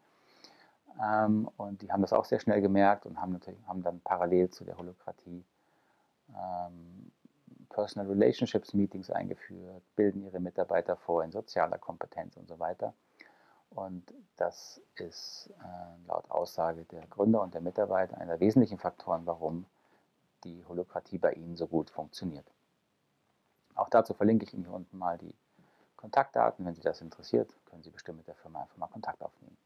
Ähm, 1.03 1.49
und 1.57 1.83
die 1.83 1.91
haben 1.91 2.03
das 2.03 2.13
auch 2.13 2.25
sehr 2.25 2.41
schnell 2.41 2.61
gemerkt 2.61 3.07
und 3.07 3.21
haben, 3.21 3.33
natürlich, 3.33 3.67
haben 3.67 3.83
dann 3.83 4.01
parallel 4.01 4.51
zu 4.51 4.65
der 4.65 4.77
Holokratie 4.77 5.45
ähm, 6.31 7.13
Personal 7.71 8.09
Relationships 8.09 8.75
Meetings 8.75 9.11
eingeführt, 9.11 9.83
bilden 9.97 10.23
ihre 10.23 10.41
Mitarbeiter 10.41 10.97
vor 10.97 11.25
in 11.25 11.33
sozialer 11.33 11.79
Kompetenz 11.79 12.37
und 12.37 12.49
so 12.49 12.59
weiter. 12.59 12.93
Und 13.71 14.13
das 14.37 14.83
ist 14.97 15.51
äh, 15.59 16.07
laut 16.07 16.31
Aussage 16.31 16.85
der 16.85 17.07
Gründer 17.07 17.41
und 17.41 17.55
der 17.55 17.63
Mitarbeiter 17.63 18.19
einer 18.19 18.33
der 18.33 18.41
wesentlichen 18.41 18.79
Faktoren, 18.79 19.25
warum 19.25 19.65
die 20.45 20.65
Holokratie 20.67 21.19
bei 21.19 21.33
Ihnen 21.33 21.57
so 21.57 21.67
gut 21.67 21.91
funktioniert. 21.91 22.47
Auch 23.75 23.89
dazu 23.89 24.15
verlinke 24.15 24.45
ich 24.45 24.55
Ihnen 24.55 24.65
hier 24.65 24.75
unten 24.75 24.99
mal 24.99 25.19
die 25.19 25.35
Kontaktdaten. 25.97 26.65
Wenn 26.67 26.75
Sie 26.75 26.83
das 26.83 27.01
interessiert, 27.01 27.55
können 27.67 27.83
Sie 27.83 27.91
bestimmt 27.91 28.19
mit 28.19 28.27
der 28.27 28.35
Firma 28.35 28.63
einfach 28.63 28.77
mal 28.77 28.89
Kontakt 28.89 29.23
aufnehmen. 29.23 29.57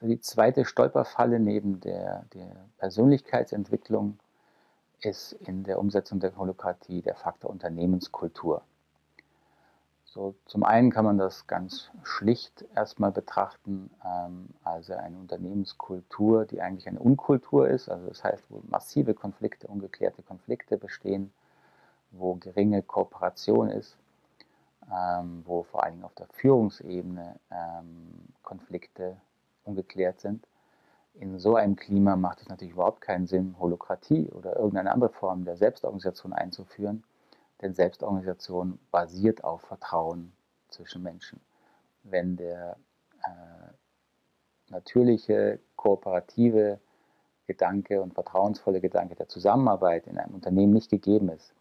Die 0.00 0.20
zweite 0.20 0.64
Stolperfalle 0.64 1.40
neben 1.40 1.80
der, 1.80 2.24
der 2.32 2.68
Persönlichkeitsentwicklung 2.78 4.18
ist 5.00 5.32
in 5.32 5.64
der 5.64 5.78
Umsetzung 5.78 6.20
der 6.20 6.36
Holokratie 6.36 7.02
der 7.02 7.16
Faktor 7.16 7.50
Unternehmenskultur. 7.50 8.62
So, 10.10 10.34
zum 10.46 10.64
einen 10.64 10.90
kann 10.90 11.04
man 11.04 11.18
das 11.18 11.46
ganz 11.46 11.90
schlicht 12.02 12.64
erstmal 12.74 13.12
betrachten, 13.12 13.90
ähm, 14.02 14.48
also 14.64 14.94
eine 14.94 15.18
Unternehmenskultur, 15.18 16.46
die 16.46 16.62
eigentlich 16.62 16.88
eine 16.88 16.98
Unkultur 16.98 17.68
ist, 17.68 17.90
also 17.90 18.06
das 18.06 18.24
heißt, 18.24 18.44
wo 18.48 18.62
massive 18.68 19.12
Konflikte, 19.12 19.68
ungeklärte 19.68 20.22
Konflikte 20.22 20.78
bestehen, 20.78 21.30
wo 22.10 22.36
geringe 22.36 22.82
Kooperation 22.82 23.68
ist, 23.68 23.98
ähm, 24.90 25.42
wo 25.44 25.64
vor 25.64 25.84
allen 25.84 25.94
Dingen 25.94 26.04
auf 26.04 26.14
der 26.14 26.28
Führungsebene 26.28 27.38
ähm, 27.50 28.08
Konflikte 28.42 29.18
ungeklärt 29.64 30.20
sind. 30.20 30.46
In 31.14 31.38
so 31.38 31.56
einem 31.56 31.76
Klima 31.76 32.16
macht 32.16 32.40
es 32.40 32.48
natürlich 32.48 32.72
überhaupt 32.72 33.02
keinen 33.02 33.26
Sinn, 33.26 33.56
Holokratie 33.58 34.30
oder 34.30 34.56
irgendeine 34.56 34.90
andere 34.90 35.10
Form 35.10 35.44
der 35.44 35.58
Selbstorganisation 35.58 36.32
einzuführen, 36.32 37.04
denn 37.60 37.74
Selbstorganisation 37.74 38.78
basiert 38.90 39.44
auf 39.44 39.62
Vertrauen 39.62 40.32
zwischen 40.68 41.02
Menschen. 41.02 41.40
Wenn 42.02 42.36
der 42.36 42.76
äh, 43.24 44.70
natürliche, 44.70 45.60
kooperative 45.76 46.80
Gedanke 47.46 48.02
und 48.02 48.14
vertrauensvolle 48.14 48.80
Gedanke 48.80 49.14
der 49.14 49.28
Zusammenarbeit 49.28 50.06
in 50.06 50.18
einem 50.18 50.34
Unternehmen 50.34 50.72
nicht 50.72 50.90
gegeben 50.90 51.30
ist, 51.30 51.54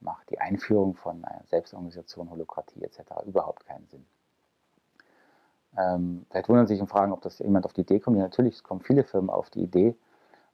macht 0.00 0.30
die 0.30 0.40
Einführung 0.40 0.94
von 0.94 1.24
einer 1.24 1.44
Selbstorganisation, 1.46 2.30
Holokratie 2.30 2.82
etc. 2.82 3.00
überhaupt 3.26 3.64
keinen 3.66 3.86
Sinn. 3.88 4.06
Ähm, 5.76 6.26
vielleicht 6.30 6.48
wundern 6.48 6.66
sich 6.66 6.80
und 6.80 6.88
fragen, 6.88 7.12
ob 7.12 7.22
das 7.22 7.38
jemand 7.38 7.66
auf 7.66 7.72
die 7.72 7.82
Idee 7.82 8.00
kommt. 8.00 8.16
Ja, 8.16 8.24
natürlich, 8.24 8.62
kommen 8.62 8.80
viele 8.80 9.04
Firmen 9.04 9.30
auf 9.30 9.50
die 9.50 9.62
Idee, 9.62 9.96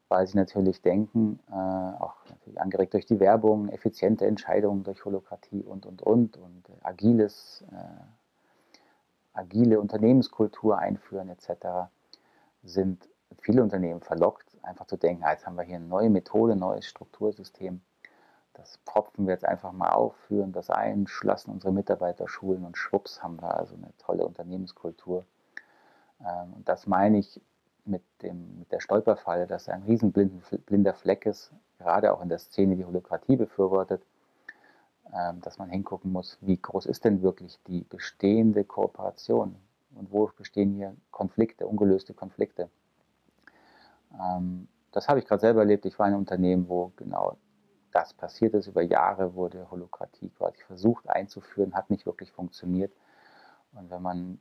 weil 0.09 0.27
sie 0.27 0.37
natürlich 0.37 0.83
denken, 0.83 1.41
äh, 1.51 1.55
auch 1.55 2.17
natürlich 2.29 2.61
angeregt 2.61 2.95
durch 2.95 3.07
die 3.07 3.21
Werbung, 3.21 3.69
effiziente 3.69 4.27
Entscheidungen 4.27 4.85
durch 4.85 5.05
Holokratie 5.05 5.63
und, 5.63 5.87
und, 5.87 6.03
und, 6.03 6.37
und 6.37 6.69
äh, 6.69 6.73
agiles, 6.83 7.65
äh, 7.73 8.85
agile 9.33 9.81
Unternehmenskultur 9.81 10.79
einführen 10.79 11.29
etc., 11.29 11.89
sind 12.63 13.09
viele 13.41 13.63
Unternehmen 13.63 14.01
verlockt, 14.01 14.57
einfach 14.63 14.87
zu 14.87 14.97
denken, 14.97 15.25
ah, 15.25 15.33
jetzt 15.33 15.47
haben 15.47 15.57
wir 15.57 15.65
hier 15.65 15.77
eine 15.77 15.87
neue 15.87 16.09
Methode, 16.09 16.57
neues 16.57 16.87
Struktursystem 16.87 17.83
das 18.55 18.79
propfen 18.85 19.27
wir 19.27 19.35
jetzt 19.35 19.45
einfach 19.45 19.73
mal 19.73 19.91
auf, 19.91 20.17
führen 20.29 20.53
das 20.53 20.71
ein, 20.71 21.07
lassen 21.23 21.51
unsere 21.51 21.73
Mitarbeiter 21.73 22.29
schulen 22.29 22.65
und 22.65 22.79
schwupps 22.79 23.23
haben 23.23 23.41
wir 23.41 23.57
also 23.57 23.75
eine 23.75 23.93
tolle 23.99 24.25
Unternehmenskultur. 24.25 25.25
Ähm, 26.21 26.55
und 26.55 26.69
das 26.69 26.87
meine 26.87 27.19
ich 27.19 27.41
mit, 27.85 28.03
dem, 28.23 28.59
mit 28.59 28.73
der 28.73 28.81
Stolperfalle, 28.81 29.47
dass 29.47 29.69
ein 29.69 29.83
riesen 29.83 30.13
blinder 30.13 30.95
Fleck 30.95 31.27
ist, 31.27 31.53
gerade 31.79 32.13
auch 32.13 32.23
in 32.23 32.29
der 32.29 32.39
Szene, 32.39 32.77
die 32.77 32.85
Holokratie 32.85 33.37
befürwortet, 33.37 34.03
ähm, 35.13 35.41
dass 35.41 35.59
man 35.59 35.69
hingucken 35.69 36.13
muss, 36.13 36.39
wie 36.41 36.57
groß 36.57 36.87
ist 36.87 37.05
denn 37.05 37.23
wirklich 37.23 37.59
die 37.67 37.83
bestehende 37.83 38.65
Kooperation 38.65 39.57
und 39.95 40.11
wo 40.13 40.31
bestehen 40.37 40.75
hier 40.75 40.97
Konflikte, 41.11 41.67
ungelöste 41.67 42.15
Konflikte. 42.15 42.69
Ähm, 44.19 44.69
das 44.93 45.09
habe 45.09 45.19
ich 45.19 45.27
gerade 45.27 45.41
selber 45.41 45.61
erlebt. 45.61 45.85
Ich 45.87 45.99
war 45.99 46.07
in 46.07 46.15
einem 46.15 46.21
Unternehmen, 46.21 46.69
wo 46.69 46.93
genau 46.97 47.37
das 47.93 48.13
passiert 48.15 48.55
ist. 48.55 48.67
Über 48.67 48.83
Jahre 48.83 49.35
wurde 49.35 49.71
Holokratie 49.71 50.31
quasi 50.31 50.63
versucht 50.63 51.09
einzuführen, 51.09 51.75
hat 51.75 51.91
nicht 51.91 52.07
wirklich 52.07 52.33
funktioniert. 52.33 52.93
Und 53.73 53.91
wenn 53.91 54.03
man 54.03 54.39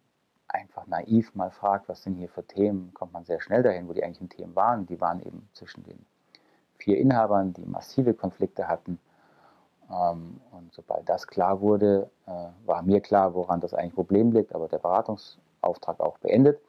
einfach 0.53 0.87
naiv 0.87 1.33
mal 1.35 1.51
fragt, 1.51 1.89
was 1.89 2.03
sind 2.03 2.15
hier 2.15 2.29
für 2.29 2.45
Themen, 2.45 2.93
kommt 2.93 3.11
man 3.11 3.25
sehr 3.25 3.41
schnell 3.41 3.63
dahin, 3.63 3.89
wo 3.89 3.93
die 3.93 4.03
eigentlichen 4.03 4.29
Themen 4.29 4.55
waren. 4.55 4.85
Die 4.85 5.01
waren 5.01 5.19
eben 5.19 5.49
zwischen 5.53 5.83
den 5.83 6.05
vier 6.77 6.97
Inhabern, 6.97 7.53
die 7.53 7.65
massive 7.65 8.13
Konflikte 8.13 8.67
hatten. 8.67 8.99
Ähm, 9.89 10.39
und 10.51 10.73
sobald 10.73 11.09
das 11.09 11.27
klar 11.27 11.61
wurde, 11.61 12.09
äh, 12.27 12.47
war 12.65 12.83
mir 12.83 13.01
klar, 13.01 13.33
woran 13.33 13.59
das 13.59 13.73
eigentlich 13.73 13.95
Problem 13.95 14.31
liegt, 14.31 14.53
aber 14.53 14.67
der 14.67 14.79
Beratungsauftrag 14.79 15.99
auch 15.99 16.17
beendet, 16.19 16.61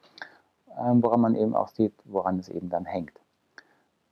ähm, 0.77 1.03
woran 1.03 1.21
man 1.21 1.35
eben 1.35 1.55
auch 1.55 1.69
sieht, 1.69 1.93
woran 2.05 2.39
es 2.39 2.49
eben 2.49 2.69
dann 2.69 2.85
hängt. 2.85 3.19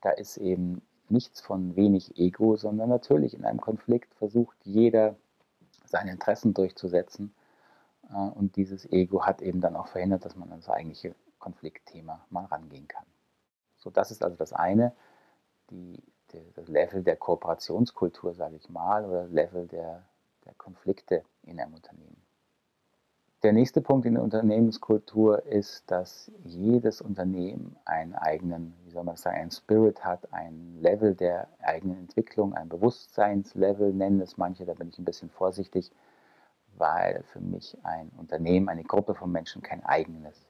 Da 0.02 0.12
ist 0.12 0.38
eben 0.38 0.82
nichts 1.10 1.42
von 1.42 1.76
wenig 1.76 2.18
Ego, 2.18 2.56
sondern 2.56 2.90
natürlich 2.90 3.34
in 3.34 3.46
einem 3.46 3.62
Konflikt 3.62 4.14
versucht 4.16 4.58
jeder 4.64 5.16
seine 5.86 6.12
Interessen 6.12 6.54
durchzusetzen. 6.54 7.34
Äh, 8.10 8.16
und 8.16 8.56
dieses 8.56 8.92
Ego 8.92 9.26
hat 9.26 9.42
eben 9.42 9.62
dann 9.62 9.76
auch 9.76 9.88
verhindert, 9.88 10.26
dass 10.26 10.36
man 10.36 10.52
an 10.52 10.60
das 10.60 10.70
eigentliche 10.70 11.16
Konfliktthema 11.40 12.26
mal 12.30 12.46
rangehen 12.46 12.88
kann. 12.88 13.06
So, 13.78 13.90
das 13.90 14.12
ist 14.12 14.24
also 14.24 14.38
das 14.38 14.54
eine, 14.54 14.94
die, 15.70 16.02
die, 16.32 16.52
das 16.56 16.68
Level 16.68 17.04
der 17.04 17.18
Kooperationskultur, 17.18 18.34
sage 18.34 18.56
ich 18.56 18.70
mal, 18.70 19.06
oder 19.06 19.28
Level 19.28 19.68
der, 19.68 20.04
der 20.46 20.54
Konflikte 20.56 21.24
in 21.44 21.60
einem 21.60 21.74
Unternehmen. 21.74 22.24
Der 23.44 23.52
nächste 23.52 23.82
Punkt 23.82 24.06
in 24.06 24.14
der 24.14 24.24
Unternehmenskultur 24.24 25.46
ist, 25.46 25.92
dass 25.92 26.32
jedes 26.46 27.02
Unternehmen 27.02 27.76
einen 27.84 28.16
eigenen, 28.16 28.74
wie 28.86 28.92
soll 28.92 29.04
man 29.04 29.18
sagen, 29.18 29.36
einen 29.36 29.52
Spirit 29.52 30.06
hat, 30.06 30.32
ein 30.32 30.78
Level 30.80 31.14
der 31.14 31.50
eigenen 31.60 31.98
Entwicklung, 31.98 32.54
ein 32.54 32.70
Bewusstseinslevel 32.70 33.92
nennen 33.92 34.22
es 34.22 34.38
manche, 34.38 34.64
da 34.64 34.74
bin 34.74 34.88
ich 34.88 34.98
ein 34.98 35.04
bisschen 35.04 35.30
vorsichtig, 35.30 35.92
weil 36.78 37.24
für 37.24 37.40
mich 37.40 37.78
ein 37.84 38.10
Unternehmen, 38.18 38.70
eine 38.70 38.84
Gruppe 38.84 39.16
von 39.16 39.32
Menschen 39.32 39.62
kein 39.62 39.84
eigenes 39.86 40.48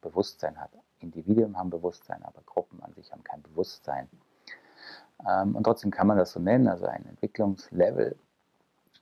Bewusstsein 0.00 0.60
hat. 0.60 0.70
Individuen 1.00 1.56
haben 1.56 1.70
Bewusstsein, 1.70 2.22
aber 2.22 2.42
Gruppen 2.46 2.82
an 2.82 2.92
sich 2.94 3.12
haben 3.12 3.24
kein 3.24 3.42
Bewusstsein. 3.42 4.08
Ähm, 5.28 5.56
und 5.56 5.64
trotzdem 5.64 5.90
kann 5.90 6.06
man 6.06 6.18
das 6.18 6.32
so 6.32 6.40
nennen, 6.40 6.68
also 6.68 6.86
ein 6.86 7.06
Entwicklungslevel 7.06 8.16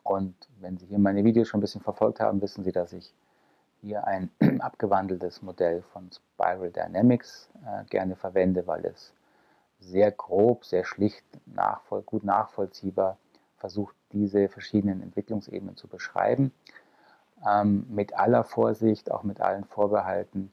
und 0.09 0.35
wenn 0.61 0.79
Sie 0.79 0.87
hier 0.87 0.99
meine 0.99 1.23
Videos 1.23 1.49
schon 1.49 1.59
ein 1.59 1.61
bisschen 1.61 1.83
verfolgt 1.83 2.19
haben, 2.19 2.41
wissen 2.41 2.65
Sie, 2.65 2.73
dass 2.73 2.95
ich 2.95 3.13
hier 3.83 4.07
ein 4.07 4.31
abgewandeltes 4.61 5.43
Modell 5.43 5.83
von 5.83 6.11
Spiral 6.11 6.71
Dynamics 6.71 7.51
äh, 7.67 7.85
gerne 7.85 8.17
verwende, 8.17 8.67
weil 8.67 8.87
es 8.87 9.13
sehr 9.81 10.11
grob, 10.11 10.65
sehr 10.65 10.85
schlicht, 10.85 11.25
nachvoll 11.45 12.01
gut 12.03 12.25
nachvollziehbar 12.25 13.19
versucht, 13.59 13.95
diese 14.13 14.49
verschiedenen 14.49 15.03
Entwicklungsebenen 15.03 15.77
zu 15.77 15.89
beschreiben. 15.89 16.53
Ähm, 17.47 17.87
mit 17.89 18.15
aller 18.15 18.45
Vorsicht, 18.45 19.11
auch 19.11 19.23
mit 19.23 19.41
allen 19.41 19.65
Vorbehalten, 19.65 20.53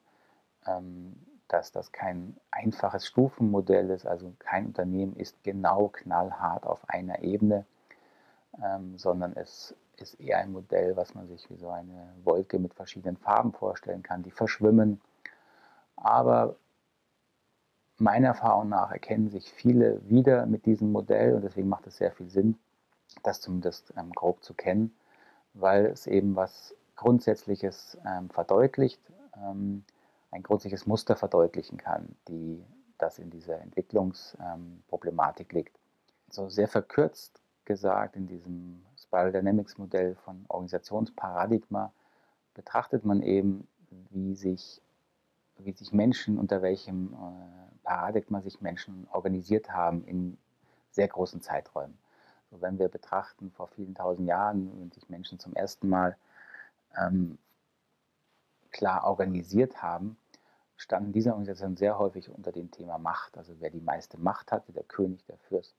ähm, 0.67 1.15
dass 1.47 1.71
das 1.71 1.91
kein 1.91 2.35
einfaches 2.51 3.05
Stufenmodell 3.07 3.89
ist, 3.89 4.05
also 4.05 4.33
kein 4.39 4.67
Unternehmen 4.67 5.15
ist 5.15 5.43
genau 5.43 5.89
knallhart 5.89 6.65
auf 6.65 6.89
einer 6.89 7.21
Ebene 7.23 7.65
ähm, 8.63 8.97
sondern 8.97 9.33
es 9.35 9.75
ist 9.97 10.19
eher 10.19 10.39
ein 10.39 10.51
Modell, 10.51 10.95
was 10.95 11.15
man 11.15 11.27
sich 11.27 11.49
wie 11.49 11.55
so 11.55 11.69
eine 11.69 12.13
Wolke 12.23 12.59
mit 12.59 12.73
verschiedenen 12.73 13.17
Farben 13.17 13.53
vorstellen 13.53 14.03
kann, 14.03 14.23
die 14.23 14.31
verschwimmen. 14.31 15.01
Aber 15.95 16.55
meiner 17.97 18.27
Erfahrung 18.29 18.69
nach 18.69 18.91
erkennen 18.91 19.29
sich 19.29 19.51
viele 19.51 20.01
wieder 20.09 20.45
mit 20.45 20.65
diesem 20.65 20.91
Modell 20.91 21.33
und 21.35 21.43
deswegen 21.43 21.69
macht 21.69 21.87
es 21.87 21.97
sehr 21.97 22.11
viel 22.11 22.29
Sinn, 22.29 22.57
das 23.23 23.41
zumindest 23.41 23.93
ähm, 23.97 24.11
grob 24.11 24.43
zu 24.43 24.53
kennen, 24.53 24.95
weil 25.53 25.85
es 25.85 26.07
eben 26.07 26.35
was 26.35 26.75
Grundsätzliches 26.95 27.97
ähm, 28.05 28.29
verdeutlicht, 28.29 29.01
ähm, 29.35 29.83
ein 30.31 30.43
grundsätzliches 30.43 30.85
Muster 30.85 31.15
verdeutlichen 31.15 31.77
kann, 31.77 32.15
die, 32.27 32.63
das 32.97 33.19
in 33.19 33.29
dieser 33.29 33.61
Entwicklungsproblematik 33.61 35.53
ähm, 35.53 35.57
liegt. 35.57 35.79
So 36.29 36.49
sehr 36.49 36.67
verkürzt 36.67 37.41
gesagt, 37.65 38.15
in 38.15 38.27
diesem 38.27 38.83
Spiral 38.97 39.31
Dynamics 39.31 39.77
Modell 39.77 40.15
von 40.15 40.45
Organisationsparadigma 40.47 41.91
betrachtet 42.53 43.05
man 43.05 43.21
eben, 43.21 43.67
wie 44.09 44.35
sich, 44.35 44.81
wie 45.57 45.71
sich 45.71 45.91
Menschen, 45.93 46.37
unter 46.37 46.61
welchem 46.61 47.13
äh, 47.13 47.83
Paradigma 47.83 48.41
sich 48.41 48.61
Menschen 48.61 49.07
organisiert 49.11 49.71
haben 49.71 50.03
in 50.05 50.37
sehr 50.91 51.07
großen 51.07 51.41
Zeiträumen. 51.41 51.97
So, 52.51 52.61
wenn 52.61 52.79
wir 52.79 52.89
betrachten, 52.89 53.51
vor 53.51 53.67
vielen 53.67 53.95
tausend 53.95 54.27
Jahren, 54.27 54.71
wenn 54.79 54.91
sich 54.91 55.09
Menschen 55.09 55.39
zum 55.39 55.53
ersten 55.53 55.89
Mal 55.89 56.17
ähm, 56.97 57.37
klar 58.71 59.05
organisiert 59.05 59.81
haben, 59.81 60.17
standen 60.77 61.13
diese 61.13 61.31
Organisationen 61.31 61.77
sehr 61.77 61.97
häufig 61.97 62.29
unter 62.29 62.51
dem 62.51 62.71
Thema 62.71 62.97
Macht. 62.97 63.37
Also 63.37 63.53
wer 63.59 63.69
die 63.69 63.81
meiste 63.81 64.17
Macht 64.19 64.51
hatte, 64.51 64.73
der 64.73 64.83
König, 64.83 65.25
der 65.25 65.37
Fürst, 65.37 65.75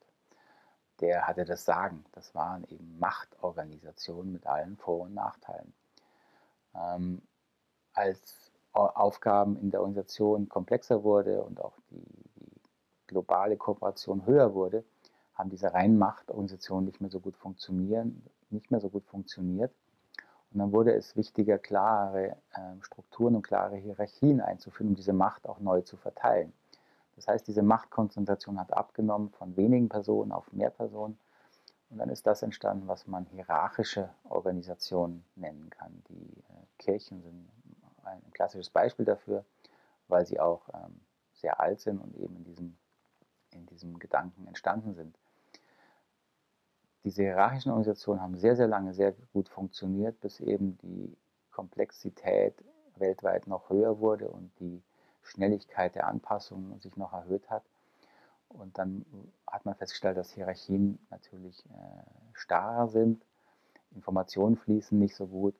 der 0.99 1.27
hatte 1.27 1.45
das 1.45 1.65
Sagen. 1.65 2.03
Das 2.13 2.33
waren 2.33 2.63
eben 2.69 2.97
Machtorganisationen 2.99 4.31
mit 4.33 4.47
allen 4.47 4.77
Vor- 4.77 5.01
und 5.01 5.13
Nachteilen. 5.13 5.73
Ähm, 6.75 7.21
als 7.93 8.51
Aufgaben 8.73 9.57
in 9.57 9.71
der 9.71 9.81
Organisation 9.81 10.49
komplexer 10.49 11.03
wurde 11.03 11.43
und 11.43 11.59
auch 11.61 11.73
die, 11.89 12.03
die, 12.35 12.61
globale 13.07 13.55
Kooperation 13.55 14.25
höher 14.25 14.53
wurde, 14.53 14.83
haben 15.37 15.49
diese 15.49 15.73
reinen 15.73 15.97
Machtorganisationen 15.97 16.85
nicht 16.85 16.99
mehr 16.99 17.09
so 17.09 17.19
gut 17.19 17.37
funktionieren, 17.37 18.23
nicht 18.49 18.71
mehr 18.71 18.79
so 18.79 18.89
gut 18.89 19.05
funktioniert. 19.05 19.71
Und 20.51 20.59
dann 20.59 20.71
wurde 20.71 20.93
es 20.93 21.15
wichtiger, 21.15 21.57
klare 21.57 22.37
äh, 22.53 22.81
Strukturen 22.81 23.35
und 23.35 23.41
klare 23.43 23.75
Hierarchien 23.75 24.41
einzuführen, 24.41 24.89
um 24.89 24.95
diese 24.95 25.13
Macht 25.13 25.47
auch 25.47 25.59
neu 25.59 25.81
zu 25.81 25.97
verteilen. 25.97 26.53
Das 27.15 27.27
heißt, 27.27 27.47
diese 27.47 27.63
Machtkonzentration 27.63 28.59
hat 28.59 28.73
abgenommen 28.73 29.29
von 29.31 29.57
wenigen 29.57 29.89
Personen 29.89 30.31
auf 30.31 30.51
mehr 30.53 30.69
Personen. 30.69 31.17
Und 31.89 31.99
dann 31.99 32.09
ist 32.09 32.27
das 32.27 32.43
entstanden, 32.43 32.87
was 32.87 33.07
man 33.07 33.25
hierarchische 33.25 34.09
Organisationen 34.29 35.23
nennen 35.35 35.69
kann. 35.69 36.03
Die 36.09 36.37
äh, 36.37 36.65
Kirchen 36.77 37.21
sind 37.21 37.49
ein 38.03 38.21
klassisches 38.31 38.69
Beispiel 38.69 39.05
dafür, 39.05 39.45
weil 40.07 40.25
sie 40.25 40.39
auch 40.39 40.61
ähm, 40.73 41.01
sehr 41.33 41.59
alt 41.59 41.79
sind 41.79 41.99
und 41.99 42.15
eben 42.15 42.35
in 42.37 42.43
diesem, 42.43 42.77
in 43.51 43.65
diesem 43.67 43.99
Gedanken 43.99 44.47
entstanden 44.47 44.93
sind. 44.95 45.17
Diese 47.07 47.21
hierarchischen 47.21 47.69
Organisationen 47.69 48.21
haben 48.21 48.35
sehr, 48.35 48.57
sehr 48.57 48.67
lange 48.67 48.93
sehr 48.93 49.13
gut 49.31 49.47
funktioniert, 49.47 50.19
bis 50.19 50.41
eben 50.41 50.77
die 50.79 51.15
Komplexität 51.51 52.53
weltweit 52.97 53.47
noch 53.47 53.69
höher 53.69 54.01
wurde 54.01 54.27
und 54.27 54.51
die 54.59 54.83
Schnelligkeit 55.23 55.95
der 55.95 56.07
Anpassung 56.07 56.77
sich 56.81 56.97
noch 56.97 57.13
erhöht 57.13 57.49
hat. 57.49 57.63
Und 58.49 58.77
dann 58.77 59.05
hat 59.49 59.63
man 59.63 59.75
festgestellt, 59.75 60.17
dass 60.17 60.33
Hierarchien 60.33 60.99
natürlich 61.09 61.65
äh, 61.67 62.03
starrer 62.33 62.89
sind, 62.89 63.23
Informationen 63.95 64.57
fließen 64.57 64.99
nicht 64.99 65.15
so 65.15 65.27
gut. 65.27 65.55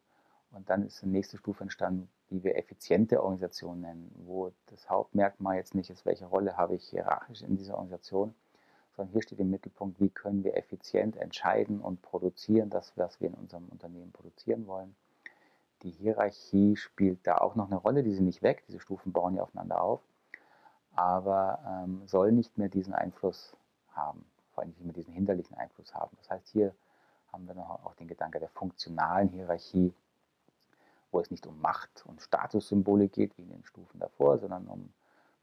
Und 0.51 0.69
dann 0.69 0.85
ist 0.85 1.01
die 1.01 1.07
nächste 1.07 1.37
Stufe 1.37 1.63
entstanden, 1.63 2.09
die 2.29 2.43
wir 2.43 2.57
effiziente 2.57 3.23
Organisation 3.23 3.79
nennen, 3.79 4.11
wo 4.25 4.51
das 4.65 4.89
Hauptmerkmal 4.89 5.55
jetzt 5.55 5.75
nicht 5.75 5.91
ist, 5.91 6.05
welche 6.05 6.25
Rolle 6.25 6.57
habe 6.57 6.75
ich 6.75 6.89
hierarchisch 6.89 7.41
in 7.41 7.55
dieser 7.55 7.75
Organisation, 7.75 8.35
sondern 8.97 9.13
hier 9.13 9.21
steht 9.21 9.39
im 9.39 9.51
Mittelpunkt, 9.51 9.99
wie 9.99 10.09
können 10.09 10.43
wir 10.43 10.57
effizient 10.57 11.15
entscheiden 11.17 11.79
und 11.79 12.01
produzieren, 12.01 12.71
das, 12.71 12.91
was 12.97 13.21
wir 13.21 13.27
in 13.27 13.35
unserem 13.35 13.69
Unternehmen 13.69 14.11
produzieren 14.11 14.65
wollen. 14.65 14.95
Die 15.83 15.91
Hierarchie 15.91 16.75
spielt 16.75 17.25
da 17.27 17.37
auch 17.37 17.53
noch 17.53 17.67
eine 17.67 17.75
Rolle, 17.75 18.01
die 18.01 18.13
sind 18.13 18.25
nicht 18.25 18.41
weg, 18.41 18.63
diese 18.67 18.79
Stufen 18.79 19.13
bauen 19.13 19.35
ja 19.35 19.43
aufeinander 19.43 19.79
auf, 19.81 20.01
aber 20.95 21.59
ähm, 21.67 22.01
soll 22.07 22.31
nicht 22.31 22.57
mehr 22.57 22.69
diesen 22.69 22.95
Einfluss 22.95 23.55
haben, 23.91 24.25
vor 24.53 24.63
allem 24.63 24.71
nicht 24.71 24.83
mehr 24.83 24.93
diesen 24.93 25.13
hinderlichen 25.13 25.55
Einfluss 25.55 25.93
haben. 25.93 26.17
Das 26.17 26.31
heißt, 26.31 26.47
hier 26.47 26.73
haben 27.31 27.47
wir 27.47 27.53
noch 27.53 27.85
auch 27.85 27.93
den 27.93 28.07
Gedanke 28.07 28.39
der 28.39 28.49
funktionalen 28.49 29.29
Hierarchie, 29.29 29.93
wo 31.11 31.19
es 31.19 31.29
nicht 31.29 31.45
um 31.45 31.61
Macht 31.61 32.03
und 32.07 32.19
Statussymbole 32.23 33.09
geht, 33.09 33.37
wie 33.37 33.43
in 33.43 33.49
den 33.49 33.63
Stufen 33.63 33.99
davor, 33.99 34.39
sondern 34.39 34.65
um 34.65 34.91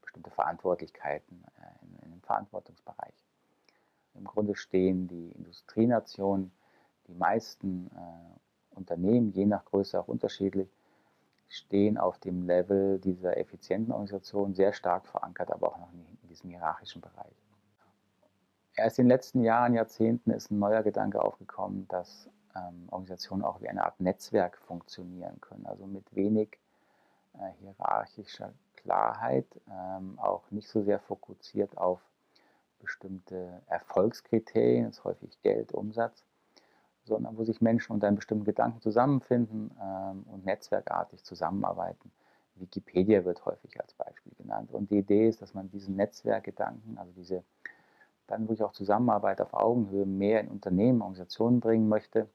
bestimmte 0.01 0.29
Verantwortlichkeiten 0.29 1.45
äh, 1.57 1.85
in, 1.85 1.95
in 1.99 2.11
einem 2.11 2.21
Verantwortungsbereich. 2.21 3.24
Im 4.15 4.25
Grunde 4.25 4.55
stehen 4.55 5.07
die 5.07 5.31
Industrienationen, 5.31 6.51
die 7.07 7.13
meisten 7.13 7.89
äh, 7.95 8.75
Unternehmen, 8.75 9.31
je 9.31 9.45
nach 9.45 9.65
Größe 9.65 9.99
auch 9.99 10.07
unterschiedlich, 10.07 10.69
stehen 11.47 11.97
auf 11.97 12.17
dem 12.19 12.43
Level 12.43 12.99
dieser 12.99 13.37
effizienten 13.37 13.91
Organisation 13.91 14.53
sehr 14.53 14.73
stark 14.73 15.05
verankert, 15.07 15.51
aber 15.51 15.69
auch 15.69 15.77
noch 15.77 15.91
in 15.93 16.27
diesem 16.29 16.49
hierarchischen 16.49 17.01
Bereich. 17.01 17.35
Erst 18.75 18.99
in 18.99 19.05
den 19.05 19.09
letzten 19.11 19.43
Jahren, 19.43 19.73
Jahrzehnten 19.73 20.31
ist 20.31 20.51
ein 20.51 20.59
neuer 20.59 20.83
Gedanke 20.83 21.21
aufgekommen, 21.21 21.87
dass 21.87 22.29
ähm, 22.55 22.87
Organisationen 22.89 23.43
auch 23.43 23.61
wie 23.61 23.69
eine 23.69 23.85
Art 23.85 23.99
Netzwerk 24.01 24.57
funktionieren 24.57 25.39
können, 25.39 25.65
also 25.65 25.85
mit 25.85 26.13
wenig 26.13 26.59
äh, 27.33 27.51
hierarchischer 27.59 28.53
Klarheit, 28.75 29.47
ähm, 29.69 30.19
auch 30.19 30.49
nicht 30.51 30.67
so 30.67 30.83
sehr 30.83 30.99
fokussiert 30.99 31.77
auf 31.77 32.01
bestimmte 32.85 33.61
Erfolgskriterien, 33.67 34.85
das 34.85 34.97
ist 34.97 35.03
häufig 35.03 35.41
Geld, 35.41 35.73
Umsatz, 35.73 36.23
sondern 37.03 37.37
wo 37.37 37.43
sich 37.43 37.61
Menschen 37.61 37.93
unter 37.93 38.07
einem 38.07 38.15
bestimmten 38.15 38.45
Gedanken 38.45 38.81
zusammenfinden 38.81 39.71
ähm, 39.81 40.23
und 40.31 40.45
netzwerkartig 40.45 41.23
zusammenarbeiten. 41.23 42.11
Wikipedia 42.55 43.25
wird 43.25 43.45
häufig 43.45 43.79
als 43.81 43.93
Beispiel 43.93 44.31
genannt. 44.37 44.71
Und 44.71 44.89
die 44.89 44.99
Idee 44.99 45.27
ist, 45.27 45.41
dass 45.41 45.53
man 45.53 45.69
diesen 45.69 45.95
Netzwerkgedanken, 45.95 46.97
also 46.97 47.11
diese 47.11 47.43
dann 48.27 48.43
wirklich 48.43 48.63
auch 48.63 48.71
Zusammenarbeit 48.71 49.41
auf 49.41 49.53
Augenhöhe 49.53 50.05
mehr 50.05 50.41
in 50.41 50.47
Unternehmen, 50.47 51.01
Organisationen 51.01 51.59
bringen 51.59 51.87
möchte, 51.87 52.27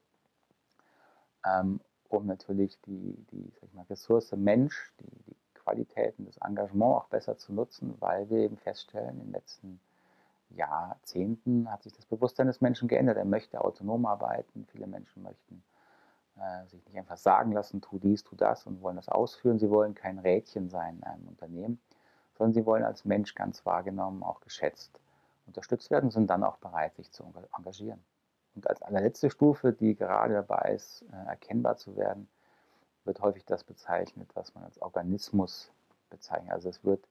ähm, 1.45 1.81
um 2.07 2.25
natürlich 2.25 2.79
die, 2.81 3.25
die 3.31 3.51
sag 3.59 3.69
ich 3.69 3.73
mal, 3.73 3.85
Ressource 3.89 4.31
Mensch, 4.33 4.93
die, 4.99 5.23
die 5.27 5.35
Qualitäten, 5.55 6.25
das 6.25 6.37
Engagement 6.37 6.95
auch 6.95 7.07
besser 7.07 7.37
zu 7.37 7.53
nutzen, 7.53 7.95
weil 7.99 8.29
wir 8.29 8.39
eben 8.39 8.57
feststellen 8.57 9.19
in 9.19 9.25
den 9.25 9.31
letzten 9.31 9.67
Jahren, 9.67 9.90
Jahrzehnten 10.55 11.71
hat 11.71 11.83
sich 11.83 11.93
das 11.93 12.05
Bewusstsein 12.05 12.47
des 12.47 12.61
Menschen 12.61 12.87
geändert. 12.87 13.17
Er 13.17 13.25
möchte 13.25 13.61
autonom 13.61 14.05
arbeiten. 14.05 14.65
Viele 14.71 14.87
Menschen 14.87 15.23
möchten 15.23 15.63
äh, 16.37 16.67
sich 16.67 16.83
nicht 16.85 16.97
einfach 16.97 17.17
sagen 17.17 17.51
lassen, 17.51 17.81
tu 17.81 17.99
dies, 17.99 18.23
tu 18.23 18.35
das 18.35 18.65
und 18.65 18.81
wollen 18.81 18.95
das 18.95 19.09
ausführen. 19.09 19.59
Sie 19.59 19.69
wollen 19.69 19.95
kein 19.95 20.19
Rädchen 20.19 20.69
sein 20.69 20.97
in 20.97 21.03
einem 21.03 21.27
Unternehmen, 21.27 21.81
sondern 22.37 22.53
sie 22.53 22.65
wollen 22.65 22.83
als 22.83 23.05
Mensch 23.05 23.35
ganz 23.35 23.65
wahrgenommen, 23.65 24.23
auch 24.23 24.41
geschätzt, 24.41 24.99
unterstützt 25.45 25.91
werden 25.91 26.05
und 26.05 26.11
sind 26.11 26.29
dann 26.29 26.43
auch 26.43 26.57
bereit, 26.57 26.95
sich 26.95 27.11
zu 27.11 27.23
engagieren. 27.57 28.03
Und 28.55 28.67
als 28.67 28.81
allerletzte 28.81 29.29
Stufe, 29.29 29.73
die 29.73 29.95
gerade 29.95 30.33
dabei 30.33 30.73
ist, 30.75 31.03
äh, 31.03 31.27
erkennbar 31.29 31.77
zu 31.77 31.95
werden, 31.95 32.27
wird 33.05 33.21
häufig 33.21 33.45
das 33.45 33.63
bezeichnet, 33.63 34.29
was 34.35 34.53
man 34.53 34.63
als 34.63 34.81
Organismus 34.81 35.71
bezeichnet. 36.09 36.51
Also 36.51 36.69
es 36.69 36.83
wird 36.83 37.07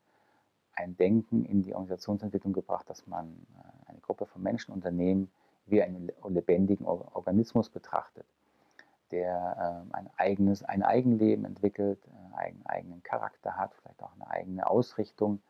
ein 0.75 0.97
Denken 0.97 1.45
in 1.45 1.63
die 1.63 1.75
Organisationsentwicklung 1.75 2.53
gebracht, 2.53 2.89
dass 2.89 3.07
man 3.07 3.47
äh, 3.57 3.91
eine 3.91 4.01
Gruppe 4.01 4.27
von 4.27 4.43
Menschen, 4.43 4.73
Unternehmen 4.73 5.31
wie 5.67 5.83
einen 5.83 6.11
lebendigen 6.29 6.87
Organismus 6.87 7.69
betrachtet, 7.69 8.27
der 9.11 9.83
ähm, 9.85 9.91
ein 9.93 10.11
eigenes, 10.17 10.63
ein 10.65 10.83
Eigenleben 10.83 11.45
entwickelt, 11.45 12.01
äh, 12.07 12.37
einen 12.37 12.65
eigenen 12.67 13.03
Charakter 13.03 13.57
hat, 13.57 13.75
vielleicht 13.75 14.03
auch 14.03 14.15
eine 14.15 14.29
eigene 14.29 14.69
Ausrichtung, 14.69 15.41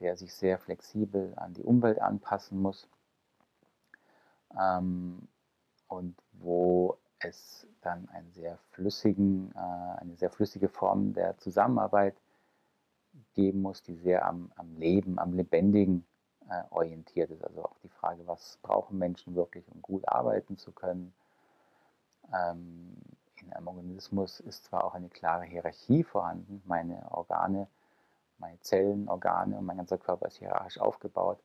der 0.00 0.16
sich 0.16 0.34
sehr 0.34 0.58
flexibel 0.58 1.32
an 1.36 1.54
die 1.54 1.62
Umwelt 1.62 2.00
anpassen 2.00 2.60
muss. 2.60 2.88
Ähm, 4.58 5.28
und 5.88 6.16
wo 6.32 6.96
es 7.20 7.66
dann 7.82 8.08
einen 8.10 8.30
sehr 8.32 8.58
flüssigen, 8.70 9.52
äh, 9.54 10.00
eine 10.00 10.16
sehr 10.16 10.30
flüssige 10.30 10.68
Form 10.68 11.12
der 11.12 11.36
Zusammenarbeit 11.38 12.16
geben 13.34 13.62
muss, 13.62 13.82
die 13.82 13.96
sehr 13.96 14.26
am, 14.26 14.52
am 14.56 14.76
Leben, 14.76 15.18
am 15.18 15.32
Lebendigen 15.34 16.04
äh, 16.48 16.62
orientiert 16.70 17.30
ist. 17.30 17.44
Also 17.44 17.64
auch 17.64 17.76
die 17.82 17.88
Frage, 17.88 18.26
was 18.26 18.58
brauchen 18.62 18.98
Menschen 18.98 19.34
wirklich, 19.34 19.64
um 19.68 19.82
gut 19.82 20.06
arbeiten 20.08 20.56
zu 20.56 20.72
können. 20.72 21.12
Ähm, 22.32 22.96
in 23.42 23.52
einem 23.52 23.68
Organismus 23.68 24.40
ist 24.40 24.64
zwar 24.64 24.84
auch 24.84 24.94
eine 24.94 25.08
klare 25.08 25.44
Hierarchie 25.44 26.04
vorhanden, 26.04 26.62
meine 26.66 27.10
Organe, 27.10 27.68
meine 28.38 28.60
Zellen, 28.60 29.08
Organe 29.08 29.56
und 29.56 29.64
mein 29.64 29.78
ganzer 29.78 29.98
Körper 29.98 30.26
ist 30.26 30.38
hierarchisch 30.38 30.80
aufgebaut, 30.80 31.38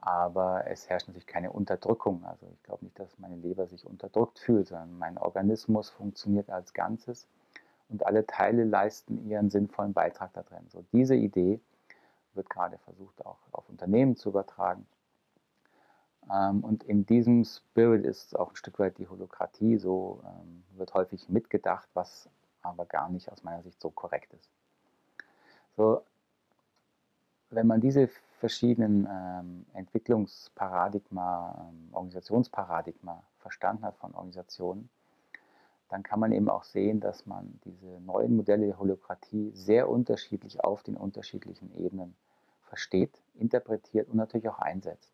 aber 0.00 0.66
es 0.66 0.88
herrscht 0.88 1.08
natürlich 1.08 1.26
keine 1.26 1.52
Unterdrückung. 1.52 2.24
Also 2.24 2.46
ich 2.52 2.62
glaube 2.64 2.84
nicht, 2.84 2.98
dass 2.98 3.18
meine 3.18 3.36
Leber 3.36 3.66
sich 3.66 3.86
unterdrückt 3.86 4.38
fühlt, 4.38 4.68
sondern 4.68 4.98
mein 4.98 5.18
Organismus 5.18 5.90
funktioniert 5.90 6.50
als 6.50 6.74
Ganzes 6.74 7.28
und 7.92 8.06
alle 8.06 8.26
Teile 8.26 8.64
leisten 8.64 9.28
ihren 9.28 9.50
sinnvollen 9.50 9.92
Beitrag 9.92 10.32
da 10.32 10.42
drin. 10.42 10.66
So 10.68 10.84
diese 10.92 11.14
Idee 11.14 11.60
wird 12.34 12.48
gerade 12.48 12.78
versucht 12.78 13.24
auch 13.24 13.38
auf 13.52 13.68
Unternehmen 13.68 14.16
zu 14.16 14.30
übertragen. 14.30 14.86
Ähm, 16.32 16.64
und 16.64 16.84
in 16.84 17.04
diesem 17.04 17.44
Spirit 17.44 18.04
ist 18.04 18.38
auch 18.38 18.50
ein 18.50 18.56
Stück 18.56 18.78
weit 18.78 18.96
die 18.98 19.08
Holokratie, 19.08 19.76
so 19.76 20.22
ähm, 20.24 20.64
wird 20.78 20.94
häufig 20.94 21.28
mitgedacht, 21.28 21.88
was 21.94 22.28
aber 22.62 22.86
gar 22.86 23.10
nicht 23.10 23.30
aus 23.30 23.42
meiner 23.42 23.62
Sicht 23.62 23.80
so 23.80 23.90
korrekt 23.90 24.32
ist. 24.32 24.48
So, 25.76 26.02
wenn 27.50 27.66
man 27.66 27.80
diese 27.80 28.08
verschiedenen 28.38 29.06
ähm, 29.10 29.66
Entwicklungsparadigma, 29.74 31.68
ähm, 31.68 31.88
Organisationsparadigma 31.92 33.22
verstanden 33.40 33.84
hat 33.84 33.96
von 33.98 34.14
Organisationen, 34.14 34.88
dann 35.92 36.02
kann 36.02 36.20
man 36.20 36.32
eben 36.32 36.48
auch 36.48 36.64
sehen, 36.64 37.00
dass 37.00 37.26
man 37.26 37.60
diese 37.66 38.00
neuen 38.00 38.34
Modelle 38.34 38.64
der 38.64 38.78
Holokratie 38.78 39.50
sehr 39.54 39.90
unterschiedlich 39.90 40.64
auf 40.64 40.82
den 40.82 40.96
unterschiedlichen 40.96 41.70
Ebenen 41.76 42.16
versteht, 42.62 43.20
interpretiert 43.34 44.08
und 44.08 44.16
natürlich 44.16 44.48
auch 44.48 44.58
einsetzt. 44.58 45.12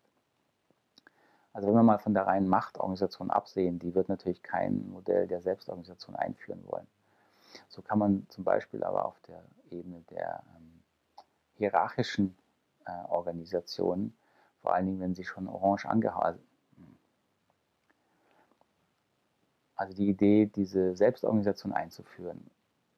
Also 1.51 1.67
wenn 1.67 1.75
wir 1.75 1.83
mal 1.83 1.97
von 1.97 2.13
der 2.13 2.27
reinen 2.27 2.47
Machtorganisation 2.47 3.29
absehen, 3.29 3.77
die 3.79 3.93
wird 3.93 4.07
natürlich 4.07 4.41
kein 4.41 4.89
Modell 4.89 5.27
der 5.27 5.41
Selbstorganisation 5.41 6.15
einführen 6.15 6.63
wollen. 6.65 6.87
So 7.67 7.81
kann 7.81 7.99
man 7.99 8.25
zum 8.29 8.45
Beispiel 8.45 8.81
aber 8.81 9.03
auf 9.03 9.19
der 9.27 9.43
Ebene 9.71 10.01
der 10.11 10.41
ähm, 10.55 10.81
hierarchischen 11.55 12.37
äh, 12.85 12.91
Organisationen, 13.09 14.15
vor 14.61 14.73
allen 14.73 14.85
Dingen, 14.85 15.01
wenn 15.01 15.13
sie 15.13 15.25
schon 15.25 15.49
orange 15.49 15.87
angehauen, 15.89 16.39
Also 19.79 19.93
die 19.93 20.09
Idee, 20.09 20.45
diese 20.45 20.93
Selbstorganisation 20.93 21.71
einzuführen, 21.71 22.51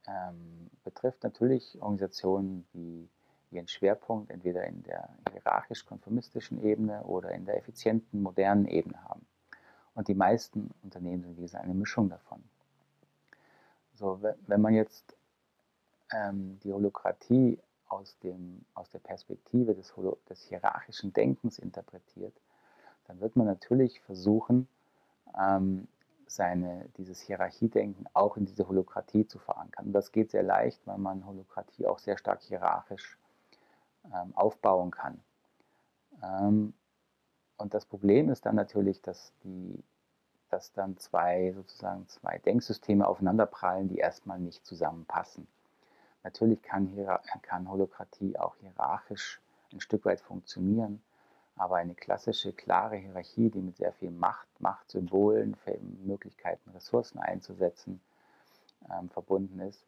ähm, 0.07 0.71
betrifft 0.83 1.21
natürlich 1.21 1.79
Organisationen, 1.79 2.65
die 2.73 3.07
ihren 3.51 3.67
Schwerpunkt 3.67 4.31
entweder 4.31 4.65
in 4.65 4.81
der 4.81 5.09
hierarchisch-konformistischen 5.31 6.59
Ebene 6.63 7.03
oder 7.03 7.33
in 7.33 7.45
der 7.45 7.57
effizienten, 7.57 8.23
modernen 8.23 8.67
Ebene 8.67 9.03
haben. 9.03 9.27
Und 9.93 10.07
die 10.07 10.15
meisten 10.15 10.71
Unternehmen 10.81 11.21
sind, 11.21 11.37
wie 11.37 11.43
gesagt, 11.43 11.63
eine 11.63 11.75
Mischung 11.75 12.09
davon. 12.09 12.43
So, 13.93 14.19
wenn 14.47 14.61
man 14.61 14.73
jetzt 14.73 15.15
ähm, 16.11 16.59
die 16.63 16.73
Holokratie 16.73 17.59
aus, 17.89 18.17
dem, 18.23 18.65
aus 18.73 18.89
der 18.89 18.99
Perspektive 18.99 19.75
des, 19.75 19.93
des 20.27 20.41
hierarchischen 20.45 21.13
Denkens 21.13 21.59
interpretiert, 21.59 22.33
dann 23.05 23.19
wird 23.19 23.35
man 23.35 23.45
natürlich 23.45 24.01
versuchen, 24.01 24.67
ähm, 25.39 25.87
seine, 26.31 26.89
dieses 26.97 27.19
Hierarchiedenken 27.19 28.07
auch 28.13 28.37
in 28.37 28.45
diese 28.45 28.67
Holokratie 28.67 29.27
zu 29.27 29.37
verankern. 29.39 29.91
Das 29.91 30.11
geht 30.11 30.31
sehr 30.31 30.43
leicht, 30.43 30.85
weil 30.85 30.97
man 30.97 31.25
Holokratie 31.25 31.85
auch 31.87 31.99
sehr 31.99 32.17
stark 32.17 32.41
hierarchisch 32.41 33.17
ähm, 34.05 34.35
aufbauen 34.35 34.91
kann. 34.91 35.19
Ähm, 36.23 36.73
und 37.57 37.73
das 37.73 37.85
Problem 37.85 38.29
ist 38.29 38.45
dann 38.45 38.55
natürlich, 38.55 39.01
dass, 39.01 39.33
die, 39.43 39.83
dass 40.49 40.71
dann 40.71 40.97
zwei 40.97 41.51
sozusagen 41.53 42.07
zwei 42.07 42.39
Denksysteme 42.39 43.07
aufeinanderprallen, 43.07 43.89
die 43.89 43.97
erstmal 43.97 44.39
nicht 44.39 44.65
zusammenpassen. 44.65 45.47
Natürlich 46.23 46.61
kann, 46.61 46.89
kann 47.41 47.69
Holokratie 47.69 48.37
auch 48.37 48.55
hierarchisch 48.57 49.41
ein 49.73 49.81
Stück 49.81 50.05
weit 50.05 50.21
funktionieren, 50.21 51.01
aber 51.61 51.75
eine 51.75 51.93
klassische, 51.93 52.53
klare 52.53 52.95
Hierarchie, 52.95 53.51
die 53.51 53.61
mit 53.61 53.77
sehr 53.77 53.93
viel 53.93 54.09
Macht, 54.09 54.47
Machtsymbolen, 54.59 55.55
Möglichkeiten, 56.03 56.71
Ressourcen 56.71 57.19
einzusetzen, 57.19 58.01
ähm, 58.91 59.09
verbunden 59.09 59.59
ist, 59.59 59.85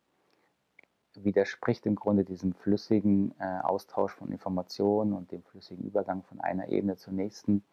widerspricht 1.15 1.87
im 1.87 1.95
Grunde 1.95 2.25
diesem 2.25 2.53
flüssigen 2.53 3.33
äh, 3.39 3.59
Austausch 3.63 4.13
von 4.13 4.31
Informationen 4.31 5.13
und 5.13 5.31
dem 5.31 5.41
flüssigen 5.41 5.83
Übergang 5.83 6.21
von 6.21 6.39
einer 6.41 6.67
Ebene 6.67 6.95
zur 6.95 7.13
nächsten, 7.13 7.63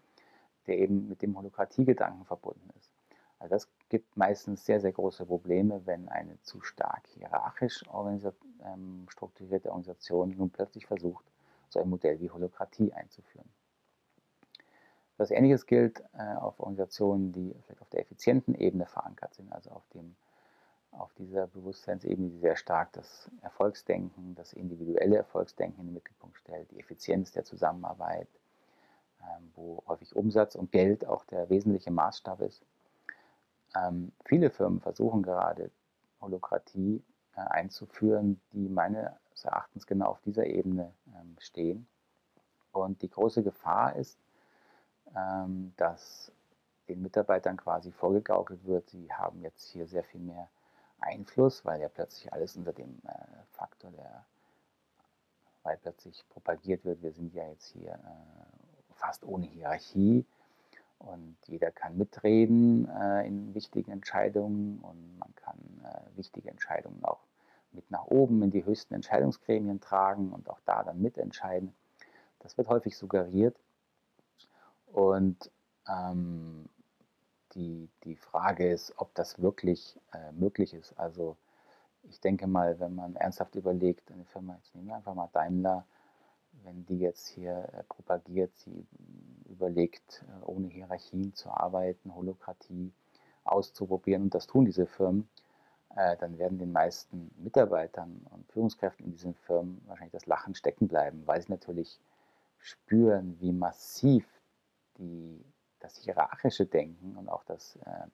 der 0.66 0.78
eben 0.78 1.06
mit 1.06 1.20
dem 1.20 1.36
Holokratiegedanken 1.36 2.24
verbunden 2.24 2.70
ist. 2.78 2.90
Also 3.38 3.54
das 3.54 3.68
gibt 3.90 4.16
meistens 4.16 4.64
sehr, 4.64 4.80
sehr 4.80 4.92
große 4.92 5.26
Probleme, 5.26 5.82
wenn 5.84 6.08
eine 6.08 6.40
zu 6.40 6.62
stark 6.62 7.06
hierarchisch 7.08 7.84
ähm, 8.64 9.06
strukturierte 9.10 9.68
Organisation 9.68 10.34
nun 10.38 10.48
plötzlich 10.48 10.86
versucht, 10.86 11.26
so 11.68 11.80
ein 11.80 11.90
Modell 11.90 12.18
wie 12.20 12.30
Holokratie 12.30 12.94
einzuführen. 12.94 13.48
Das 15.20 15.30
Ähnliches 15.30 15.66
gilt 15.66 16.02
äh, 16.14 16.34
auf 16.36 16.58
Organisationen, 16.60 17.30
die 17.30 17.54
vielleicht 17.66 17.82
auf 17.82 17.90
der 17.90 18.00
effizienten 18.00 18.54
Ebene 18.54 18.86
verankert 18.86 19.34
sind, 19.34 19.52
also 19.52 19.68
auf, 19.68 19.86
dem, 19.92 20.16
auf 20.92 21.12
dieser 21.12 21.46
Bewusstseinsebene, 21.46 22.30
die 22.30 22.38
sehr 22.38 22.56
stark 22.56 22.94
das 22.94 23.30
Erfolgsdenken, 23.42 24.34
das 24.34 24.54
individuelle 24.54 25.18
Erfolgsdenken 25.18 25.78
in 25.78 25.88
den 25.88 25.92
Mittelpunkt 25.92 26.38
stellt, 26.38 26.70
die 26.70 26.80
Effizienz 26.80 27.32
der 27.32 27.44
Zusammenarbeit, 27.44 28.28
ähm, 29.20 29.50
wo 29.56 29.82
häufig 29.86 30.16
Umsatz 30.16 30.54
und 30.54 30.72
Geld 30.72 31.06
auch 31.06 31.26
der 31.26 31.50
wesentliche 31.50 31.90
Maßstab 31.90 32.40
ist. 32.40 32.64
Ähm, 33.76 34.12
viele 34.24 34.48
Firmen 34.48 34.80
versuchen 34.80 35.22
gerade 35.22 35.70
Holokratie 36.22 37.04
äh, 37.36 37.40
einzuführen, 37.42 38.40
die 38.54 38.70
meines 38.70 39.10
Erachtens 39.42 39.86
genau 39.86 40.06
auf 40.06 40.22
dieser 40.22 40.46
Ebene 40.46 40.94
ähm, 41.08 41.36
stehen. 41.40 41.86
Und 42.72 43.02
die 43.02 43.10
große 43.10 43.42
Gefahr 43.42 43.96
ist, 43.96 44.18
ähm, 45.16 45.72
dass 45.76 46.32
den 46.88 47.02
Mitarbeitern 47.02 47.56
quasi 47.56 47.92
vorgegaukelt 47.92 48.64
wird, 48.64 48.90
sie 48.90 49.12
haben 49.12 49.40
jetzt 49.42 49.68
hier 49.68 49.86
sehr 49.86 50.04
viel 50.04 50.20
mehr 50.20 50.48
Einfluss, 50.98 51.64
weil 51.64 51.80
ja 51.80 51.88
plötzlich 51.88 52.32
alles 52.32 52.56
unter 52.56 52.72
dem 52.72 53.00
äh, 53.06 53.12
Faktor 53.52 53.90
der, 53.92 54.24
weil 55.62 55.76
plötzlich 55.78 56.24
propagiert 56.28 56.84
wird, 56.84 57.02
wir 57.02 57.12
sind 57.12 57.34
ja 57.34 57.48
jetzt 57.48 57.66
hier 57.66 57.92
äh, 57.92 58.94
fast 58.94 59.24
ohne 59.24 59.46
Hierarchie 59.46 60.26
und 60.98 61.36
jeder 61.46 61.70
kann 61.70 61.96
mitreden 61.96 62.88
äh, 62.88 63.26
in 63.26 63.54
wichtigen 63.54 63.90
Entscheidungen 63.90 64.80
und 64.80 65.18
man 65.18 65.34
kann 65.36 65.58
äh, 65.84 66.16
wichtige 66.16 66.50
Entscheidungen 66.50 67.02
auch 67.04 67.20
mit 67.72 67.90
nach 67.90 68.06
oben 68.06 68.42
in 68.42 68.50
die 68.50 68.64
höchsten 68.64 68.94
Entscheidungsgremien 68.94 69.80
tragen 69.80 70.32
und 70.32 70.50
auch 70.50 70.60
da 70.64 70.82
dann 70.82 71.00
mitentscheiden. 71.00 71.72
Das 72.40 72.58
wird 72.58 72.68
häufig 72.68 72.96
suggeriert 72.96 73.56
und 74.92 75.50
ähm, 75.88 76.68
die, 77.54 77.88
die 78.04 78.16
Frage 78.16 78.70
ist, 78.70 78.92
ob 78.96 79.14
das 79.14 79.40
wirklich 79.40 79.98
äh, 80.12 80.32
möglich 80.32 80.74
ist. 80.74 80.98
Also 80.98 81.36
ich 82.04 82.20
denke 82.20 82.46
mal, 82.46 82.78
wenn 82.80 82.94
man 82.94 83.16
ernsthaft 83.16 83.54
überlegt, 83.54 84.10
eine 84.12 84.24
Firma, 84.24 84.54
jetzt 84.56 84.74
nehmen 84.74 84.88
wir 84.88 84.96
einfach 84.96 85.14
mal 85.14 85.28
Daimler, 85.32 85.84
wenn 86.64 86.84
die 86.86 86.98
jetzt 86.98 87.28
hier 87.28 87.68
äh, 87.72 87.82
propagiert, 87.84 88.56
sie 88.56 88.86
überlegt, 89.48 90.24
äh, 90.28 90.44
ohne 90.44 90.68
Hierarchien 90.68 91.34
zu 91.34 91.50
arbeiten, 91.50 92.14
Holokratie 92.14 92.92
auszuprobieren, 93.44 94.24
und 94.24 94.34
das 94.34 94.46
tun 94.46 94.64
diese 94.64 94.86
Firmen, 94.86 95.28
äh, 95.96 96.16
dann 96.18 96.38
werden 96.38 96.58
den 96.58 96.72
meisten 96.72 97.30
Mitarbeitern 97.38 98.26
und 98.30 98.50
Führungskräften 98.52 99.06
in 99.06 99.12
diesen 99.12 99.34
Firmen 99.34 99.80
wahrscheinlich 99.86 100.12
das 100.12 100.26
Lachen 100.26 100.54
stecken 100.54 100.88
bleiben, 100.88 101.22
weil 101.26 101.40
sie 101.42 101.50
natürlich 101.50 102.00
spüren, 102.58 103.36
wie 103.40 103.52
massiv 103.52 104.26
die, 105.00 105.44
das 105.80 105.96
hierarchische 105.96 106.66
Denken 106.66 107.16
und 107.16 107.28
auch 107.28 107.44
das 107.44 107.76
äh, 107.84 108.06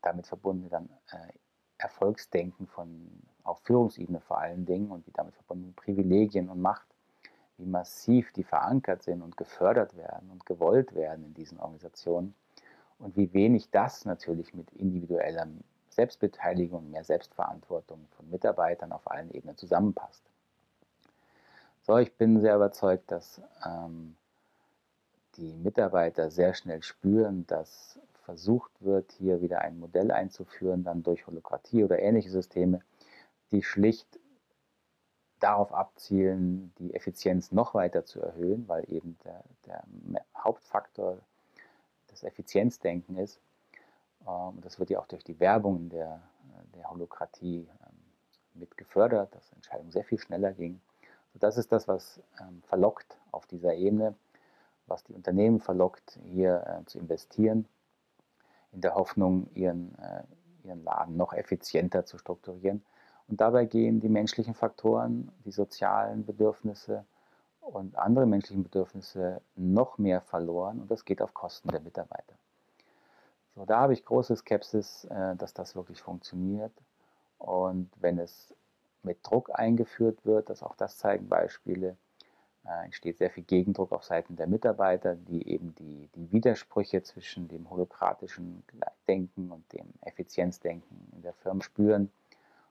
damit 0.00 0.26
verbundene 0.26 0.70
dann 0.70 0.88
äh, 1.12 1.32
Erfolgsdenken 1.78 2.66
von 2.66 3.22
auf 3.44 3.60
Führungsebene 3.60 4.20
vor 4.20 4.38
allen 4.38 4.64
Dingen 4.66 4.90
und 4.90 5.06
die 5.06 5.12
damit 5.12 5.34
verbundenen 5.34 5.74
Privilegien 5.74 6.48
und 6.48 6.60
Macht, 6.60 6.86
wie 7.56 7.66
massiv 7.66 8.32
die 8.32 8.44
verankert 8.44 9.02
sind 9.02 9.22
und 9.22 9.36
gefördert 9.36 9.96
werden 9.96 10.30
und 10.30 10.46
gewollt 10.46 10.94
werden 10.94 11.24
in 11.24 11.34
diesen 11.34 11.58
Organisationen 11.58 12.34
und 12.98 13.16
wie 13.16 13.32
wenig 13.32 13.70
das 13.70 14.04
natürlich 14.04 14.54
mit 14.54 14.70
individueller 14.72 15.48
Selbstbeteiligung, 15.88 16.90
mehr 16.90 17.04
Selbstverantwortung 17.04 18.06
von 18.16 18.30
Mitarbeitern 18.30 18.92
auf 18.92 19.10
allen 19.10 19.30
Ebenen 19.30 19.56
zusammenpasst. 19.56 20.24
So, 21.82 21.98
ich 21.98 22.16
bin 22.16 22.40
sehr 22.40 22.54
überzeugt, 22.56 23.10
dass 23.10 23.42
ähm, 23.66 24.16
die 25.42 25.54
Mitarbeiter 25.54 26.30
sehr 26.30 26.54
schnell 26.54 26.82
spüren, 26.82 27.44
dass 27.48 27.98
versucht 28.22 28.70
wird, 28.80 29.10
hier 29.12 29.42
wieder 29.42 29.62
ein 29.62 29.80
Modell 29.80 30.12
einzuführen, 30.12 30.84
dann 30.84 31.02
durch 31.02 31.26
Holokratie 31.26 31.82
oder 31.82 31.98
ähnliche 31.98 32.30
Systeme, 32.30 32.80
die 33.50 33.64
schlicht 33.64 34.20
darauf 35.40 35.72
abzielen, 35.72 36.72
die 36.78 36.94
Effizienz 36.94 37.50
noch 37.50 37.74
weiter 37.74 38.04
zu 38.04 38.20
erhöhen, 38.20 38.68
weil 38.68 38.88
eben 38.88 39.18
der, 39.24 39.42
der 39.66 39.82
Hauptfaktor 40.38 41.18
das 42.06 42.22
Effizienzdenken 42.22 43.16
ist. 43.16 43.40
Ähm, 44.24 44.56
und 44.56 44.64
das 44.64 44.78
wird 44.78 44.90
ja 44.90 45.00
auch 45.00 45.08
durch 45.08 45.24
die 45.24 45.40
Werbung 45.40 45.88
der, 45.88 46.22
der 46.76 46.88
Holokratie 46.88 47.68
ähm, 47.68 47.96
mit 48.54 48.76
gefördert, 48.76 49.34
dass 49.34 49.52
Entscheidungen 49.52 49.90
sehr 49.90 50.04
viel 50.04 50.18
schneller 50.18 50.52
gingen. 50.52 50.80
Das 51.34 51.56
ist 51.56 51.72
das, 51.72 51.88
was 51.88 52.20
ähm, 52.40 52.62
verlockt 52.68 53.18
auf 53.32 53.46
dieser 53.46 53.74
Ebene, 53.74 54.14
was 54.92 55.04
die 55.04 55.14
Unternehmen 55.14 55.58
verlockt, 55.58 56.18
hier 56.24 56.64
äh, 56.66 56.84
zu 56.84 56.98
investieren 56.98 57.66
in 58.72 58.82
der 58.82 58.94
Hoffnung, 58.94 59.48
ihren, 59.54 59.98
äh, 59.98 60.22
ihren 60.64 60.84
Laden 60.84 61.16
noch 61.16 61.32
effizienter 61.32 62.04
zu 62.04 62.18
strukturieren. 62.18 62.84
Und 63.26 63.40
dabei 63.40 63.64
gehen 63.64 64.00
die 64.00 64.08
menschlichen 64.08 64.54
Faktoren, 64.54 65.32
die 65.44 65.50
sozialen 65.50 66.26
Bedürfnisse 66.26 67.04
und 67.60 67.96
andere 67.96 68.26
menschlichen 68.26 68.64
Bedürfnisse 68.64 69.40
noch 69.56 69.98
mehr 69.98 70.20
verloren 70.20 70.80
und 70.80 70.90
das 70.90 71.04
geht 71.04 71.22
auf 71.22 71.32
Kosten 71.32 71.68
der 71.68 71.80
Mitarbeiter. 71.80 72.34
So, 73.54 73.64
da 73.64 73.80
habe 73.80 73.92
ich 73.92 74.04
große 74.04 74.36
Skepsis, 74.36 75.04
äh, 75.06 75.36
dass 75.36 75.54
das 75.54 75.74
wirklich 75.74 76.02
funktioniert. 76.02 76.72
Und 77.38 77.90
wenn 78.00 78.18
es 78.18 78.54
mit 79.02 79.18
Druck 79.22 79.50
eingeführt 79.52 80.24
wird, 80.24 80.48
dass 80.48 80.62
auch 80.62 80.76
das 80.76 80.98
zeigen 80.98 81.28
Beispiele, 81.28 81.96
äh, 82.64 82.84
entsteht 82.84 83.18
sehr 83.18 83.30
viel 83.30 83.44
Gegendruck 83.44 83.92
auf 83.92 84.04
Seiten 84.04 84.36
der 84.36 84.46
Mitarbeiter, 84.46 85.16
die 85.16 85.48
eben 85.48 85.74
die, 85.74 86.08
die 86.14 86.30
Widersprüche 86.32 87.02
zwischen 87.02 87.48
dem 87.48 87.68
holokratischen 87.70 88.62
Denken 89.08 89.50
und 89.50 89.72
dem 89.72 89.86
Effizienzdenken 90.02 91.08
in 91.12 91.22
der 91.22 91.34
Firma 91.34 91.62
spüren 91.62 92.10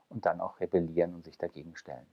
und 0.10 0.26
dann 0.26 0.40
auch 0.40 0.60
rebellieren 0.60 1.14
und 1.14 1.26
sich 1.26 1.38
dagegen 1.38 1.76
stellen. 1.76 2.06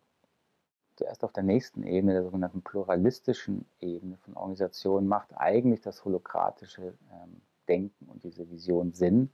Zuerst 0.96 1.22
auf 1.22 1.32
der 1.32 1.44
nächsten 1.44 1.84
Ebene, 1.84 2.14
der 2.14 2.24
sogenannten 2.24 2.62
pluralistischen 2.62 3.64
Ebene 3.80 4.16
von 4.16 4.34
Organisationen, 4.34 5.06
macht 5.06 5.28
eigentlich 5.36 5.80
das 5.80 6.04
holokratische 6.04 6.94
ähm, 7.12 7.40
Denken 7.68 8.08
und 8.08 8.24
diese 8.24 8.50
Vision 8.50 8.92
Sinn, 8.92 9.30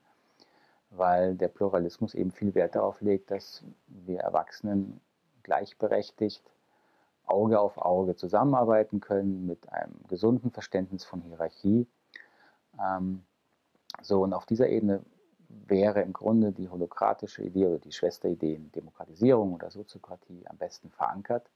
weil 0.91 1.35
der 1.35 1.49
Pluralismus 1.49 2.15
eben 2.15 2.33
viel 2.33 2.55
Wert 2.55 2.75
darauf 2.75 3.01
legt, 3.01 3.31
dass 3.31 3.65
wir 3.87 4.21
Erwachsenen 4.21 5.01
gleichberechtigt 5.43 6.43
Auge 7.27 7.61
auf 7.61 7.79
Auge 7.79 8.17
zusammenarbeiten 8.17 9.01
können 9.01 9.47
mit 9.47 9.73
einem 9.73 9.95
gesunden 10.09 10.51
Verständnis 10.51 11.05
von 11.05 11.23
Hierarchie. 11.23 11.87
Ähm, 12.81 13.25
so, 14.03 14.23
und 14.23 14.33
auf 14.33 14.47
dieser 14.47 14.69
Ebene 14.69 15.05
wäre 15.49 16.03
im 16.03 16.13
Grunde 16.13 16.53
die 16.53 16.69
holokratische 16.69 17.43
Idee 17.43 17.67
oder 17.67 17.79
die 17.79 17.93
Schwesteridee 17.93 18.55
in 18.55 18.73
Demokratisierung 18.73 19.55
oder 19.55 19.71
Soziokratie 19.71 20.47
am 20.49 20.57
besten 20.57 20.91
verankert. 20.91 21.51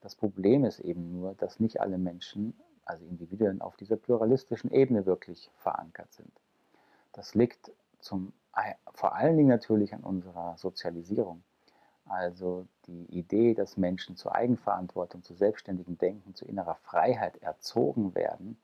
Das 0.00 0.14
Problem 0.14 0.64
ist 0.64 0.80
eben 0.80 1.12
nur, 1.12 1.34
dass 1.34 1.60
nicht 1.60 1.80
alle 1.80 1.98
Menschen, 1.98 2.58
also 2.84 3.04
Individuen, 3.04 3.60
auf 3.60 3.76
dieser 3.76 3.96
pluralistischen 3.96 4.70
Ebene 4.70 5.06
wirklich 5.06 5.50
verankert 5.56 6.12
sind. 6.12 6.32
Das 7.12 7.34
liegt 7.34 7.72
zum, 7.98 8.32
vor 8.92 9.14
allen 9.14 9.36
Dingen 9.36 9.48
natürlich 9.48 9.94
an 9.94 10.02
unserer 10.02 10.56
Sozialisierung. 10.56 11.42
Also 12.10 12.66
die 12.88 13.04
Idee, 13.16 13.54
dass 13.54 13.76
Menschen 13.76 14.16
zur 14.16 14.34
Eigenverantwortung, 14.34 15.22
zu 15.22 15.32
selbstständigem 15.34 15.96
Denken, 15.96 16.34
zu 16.34 16.44
innerer 16.44 16.74
Freiheit 16.74 17.40
erzogen 17.40 18.16
werden, 18.16 18.60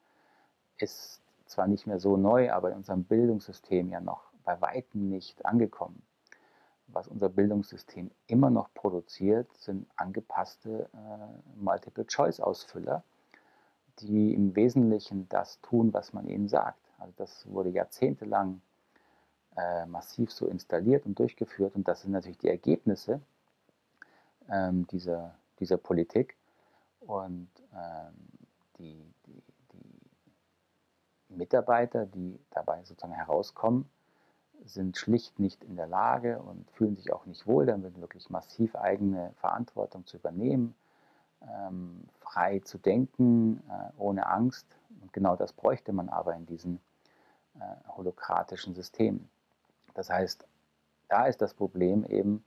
ist 0.78 1.22
zwar 1.46 1.68
nicht 1.68 1.86
mehr 1.86 2.00
so 2.00 2.16
neu, 2.16 2.50
aber 2.50 2.70
in 2.70 2.78
unserem 2.78 3.04
Bildungssystem 3.04 3.88
ja 3.88 4.00
noch 4.00 4.32
bei 4.42 4.60
weitem 4.60 5.08
nicht 5.08 5.46
angekommen. 5.46 6.02
Was 6.88 7.06
unser 7.06 7.28
Bildungssystem 7.28 8.10
immer 8.26 8.50
noch 8.50 8.74
produziert, 8.74 9.46
sind 9.56 9.86
angepasste 9.94 10.90
äh, 10.92 11.62
Multiple-Choice-Ausfüller, 11.62 13.04
die 14.00 14.34
im 14.34 14.56
Wesentlichen 14.56 15.28
das 15.28 15.60
tun, 15.60 15.94
was 15.94 16.12
man 16.12 16.26
ihnen 16.26 16.48
sagt. 16.48 16.80
Also 16.98 17.12
das 17.16 17.48
wurde 17.48 17.70
jahrzehntelang 17.70 18.60
äh, 19.56 19.86
massiv 19.86 20.32
so 20.32 20.48
installiert 20.48 21.06
und 21.06 21.16
durchgeführt 21.16 21.76
und 21.76 21.86
das 21.86 22.02
sind 22.02 22.10
natürlich 22.10 22.38
die 22.38 22.50
Ergebnisse, 22.50 23.20
ähm, 24.50 24.86
dieser, 24.88 25.34
dieser 25.60 25.76
Politik. 25.76 26.36
Und 27.00 27.48
ähm, 27.72 28.14
die, 28.78 29.12
die, 29.26 29.42
die 29.72 31.34
Mitarbeiter, 31.34 32.06
die 32.06 32.38
dabei 32.50 32.82
sozusagen 32.84 33.14
herauskommen, 33.14 33.88
sind 34.64 34.96
schlicht 34.96 35.38
nicht 35.38 35.62
in 35.64 35.76
der 35.76 35.86
Lage 35.86 36.40
und 36.40 36.70
fühlen 36.72 36.96
sich 36.96 37.12
auch 37.12 37.26
nicht 37.26 37.46
wohl, 37.46 37.66
damit 37.66 38.00
wirklich 38.00 38.30
massiv 38.30 38.74
eigene 38.74 39.32
Verantwortung 39.36 40.06
zu 40.06 40.16
übernehmen, 40.16 40.74
ähm, 41.42 42.08
frei 42.20 42.60
zu 42.60 42.78
denken, 42.78 43.62
äh, 43.68 43.90
ohne 43.98 44.26
Angst. 44.26 44.66
Und 45.02 45.12
genau 45.12 45.36
das 45.36 45.52
bräuchte 45.52 45.92
man 45.92 46.08
aber 46.08 46.34
in 46.34 46.46
diesen 46.46 46.80
äh, 47.54 47.88
holokratischen 47.96 48.74
Systemen. 48.74 49.28
Das 49.94 50.10
heißt, 50.10 50.46
da 51.08 51.26
ist 51.26 51.40
das 51.40 51.54
Problem 51.54 52.04
eben, 52.04 52.44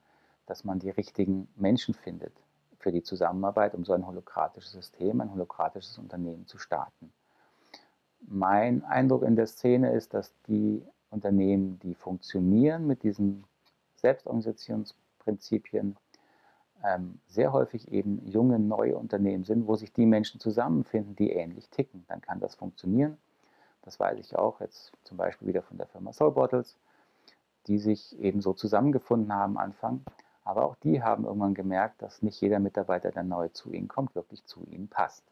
dass 0.49 0.63
man 0.63 0.79
die 0.79 0.89
richtigen 0.89 1.47
Menschen 1.55 1.93
findet 1.93 2.33
für 2.79 2.91
die 2.91 3.03
Zusammenarbeit, 3.03 3.75
um 3.75 3.85
so 3.85 3.93
ein 3.93 4.07
holokratisches 4.07 4.71
System, 4.71 5.21
ein 5.21 5.31
holokratisches 5.31 5.99
Unternehmen 5.99 6.47
zu 6.47 6.57
starten. 6.57 7.13
Mein 8.21 8.83
Eindruck 8.83 9.21
in 9.23 9.35
der 9.35 9.45
Szene 9.45 9.93
ist, 9.93 10.15
dass 10.15 10.33
die 10.47 10.83
Unternehmen, 11.11 11.79
die 11.79 11.93
funktionieren 11.93 12.87
mit 12.87 13.03
diesen 13.03 13.43
Selbstorganisationsprinzipien, 13.97 15.97
ähm, 16.83 17.19
sehr 17.27 17.51
häufig 17.51 17.91
eben 17.91 18.25
junge, 18.25 18.57
neue 18.57 18.97
Unternehmen 18.97 19.43
sind, 19.43 19.67
wo 19.67 19.75
sich 19.75 19.93
die 19.93 20.05
Menschen 20.05 20.39
zusammenfinden, 20.39 21.15
die 21.15 21.31
ähnlich 21.31 21.69
ticken. 21.69 22.05
Dann 22.07 22.21
kann 22.21 22.39
das 22.39 22.55
funktionieren. 22.55 23.17
Das 23.83 23.99
weiß 23.99 24.17
ich 24.17 24.35
auch 24.35 24.61
jetzt 24.61 24.93
zum 25.03 25.17
Beispiel 25.17 25.47
wieder 25.47 25.61
von 25.61 25.77
der 25.77 25.87
Firma 25.87 26.11
Soul 26.11 26.31
Bottles, 26.31 26.77
die 27.67 27.77
sich 27.77 28.17
eben 28.19 28.41
so 28.41 28.53
zusammengefunden 28.53 29.33
haben 29.33 29.57
am 29.57 29.57
Anfang 29.57 30.01
aber 30.43 30.65
auch 30.65 30.75
die 30.77 31.03
haben 31.03 31.25
irgendwann 31.25 31.53
gemerkt, 31.53 32.01
dass 32.01 32.21
nicht 32.21 32.41
jeder 32.41 32.59
Mitarbeiter, 32.59 33.11
der 33.11 33.23
neu 33.23 33.49
zu 33.49 33.71
ihnen 33.71 33.87
kommt, 33.87 34.15
wirklich 34.15 34.45
zu 34.45 34.65
ihnen 34.65 34.87
passt. 34.87 35.23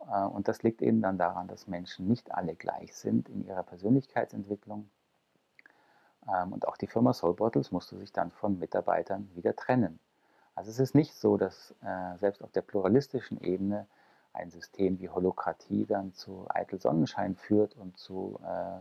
Äh, 0.00 0.24
und 0.24 0.48
das 0.48 0.62
liegt 0.62 0.82
eben 0.82 1.02
dann 1.02 1.18
daran, 1.18 1.48
dass 1.48 1.66
Menschen 1.66 2.08
nicht 2.08 2.32
alle 2.32 2.54
gleich 2.54 2.94
sind 2.94 3.28
in 3.28 3.46
ihrer 3.46 3.62
Persönlichkeitsentwicklung. 3.62 4.88
Ähm, 6.28 6.52
und 6.52 6.66
auch 6.68 6.76
die 6.76 6.86
Firma 6.86 7.12
Soul 7.12 7.34
Bottles 7.34 7.72
musste 7.72 7.96
sich 7.98 8.12
dann 8.12 8.30
von 8.30 8.58
Mitarbeitern 8.58 9.30
wieder 9.34 9.54
trennen. 9.56 9.98
Also 10.54 10.70
es 10.70 10.78
ist 10.78 10.94
nicht 10.94 11.14
so, 11.14 11.36
dass 11.36 11.74
äh, 11.82 12.18
selbst 12.18 12.42
auf 12.42 12.50
der 12.52 12.62
pluralistischen 12.62 13.40
Ebene 13.40 13.86
ein 14.32 14.50
System 14.50 15.00
wie 15.00 15.08
Holokratie 15.08 15.86
dann 15.86 16.12
zu 16.12 16.46
eitel 16.48 16.80
Sonnenschein 16.80 17.36
führt 17.36 17.76
und 17.76 17.96
zu 17.96 18.38
äh, 18.44 18.80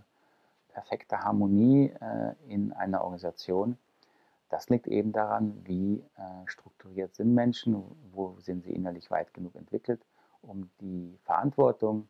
perfekter 0.74 1.24
Harmonie 1.24 1.92
in 2.48 2.72
einer 2.72 3.02
Organisation, 3.02 3.80
das 4.50 4.70
liegt 4.70 4.88
eben 4.88 5.12
daran, 5.12 5.62
wie 5.66 6.04
äh, 6.16 6.48
strukturiert 6.48 7.16
sind 7.16 7.34
Menschen, 7.34 7.84
wo 8.12 8.40
sind 8.40 8.64
sie 8.64 8.72
innerlich 8.72 9.12
weit 9.12 9.34
genug 9.34 9.56
entwickelt, 9.56 10.02
um 10.42 10.70
die 10.80 11.18
Verantwortung 11.24 12.08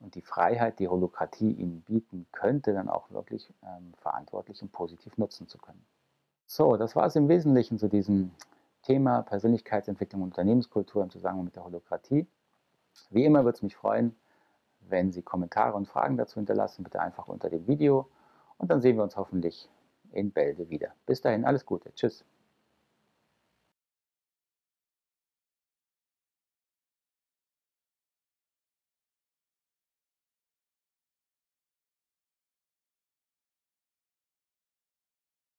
und 0.00 0.14
die 0.14 0.22
Freiheit, 0.22 0.78
die 0.78 0.88
Holokratie 0.88 1.52
ihnen 1.52 1.82
bieten 1.82 2.26
könnte, 2.32 2.72
dann 2.72 2.88
auch 2.88 3.10
wirklich 3.10 3.52
ähm, 3.62 3.92
verantwortlich 3.98 4.60
und 4.62 4.72
positiv 4.72 5.16
nutzen 5.18 5.46
zu 5.48 5.58
können. 5.58 5.84
So, 6.46 6.76
das 6.76 6.96
war 6.96 7.06
es 7.06 7.16
im 7.16 7.28
Wesentlichen 7.28 7.78
zu 7.78 7.88
diesem 7.88 8.32
Thema 8.82 9.22
Persönlichkeitsentwicklung 9.22 10.22
und 10.22 10.28
Unternehmenskultur 10.28 11.02
im 11.02 11.10
Zusammenhang 11.10 11.44
mit 11.44 11.56
der 11.56 11.64
Holokratie. 11.64 12.26
Wie 13.10 13.24
immer 13.24 13.44
würde 13.44 13.56
es 13.56 13.62
mich 13.62 13.76
freuen, 13.76 14.16
wenn 14.80 15.12
Sie 15.12 15.22
Kommentare 15.22 15.76
und 15.76 15.86
Fragen 15.86 16.16
dazu 16.16 16.36
hinterlassen, 16.36 16.84
bitte 16.84 17.00
einfach 17.00 17.28
unter 17.28 17.50
dem 17.50 17.66
Video 17.66 18.08
und 18.56 18.70
dann 18.70 18.80
sehen 18.80 18.96
wir 18.96 19.02
uns 19.02 19.16
hoffentlich 19.16 19.68
in 20.12 20.30
Bälde 20.30 20.68
wieder. 20.70 20.94
Bis 21.06 21.20
dahin, 21.20 21.44
alles 21.44 21.64
Gute. 21.66 21.92
Tschüss. 21.94 22.24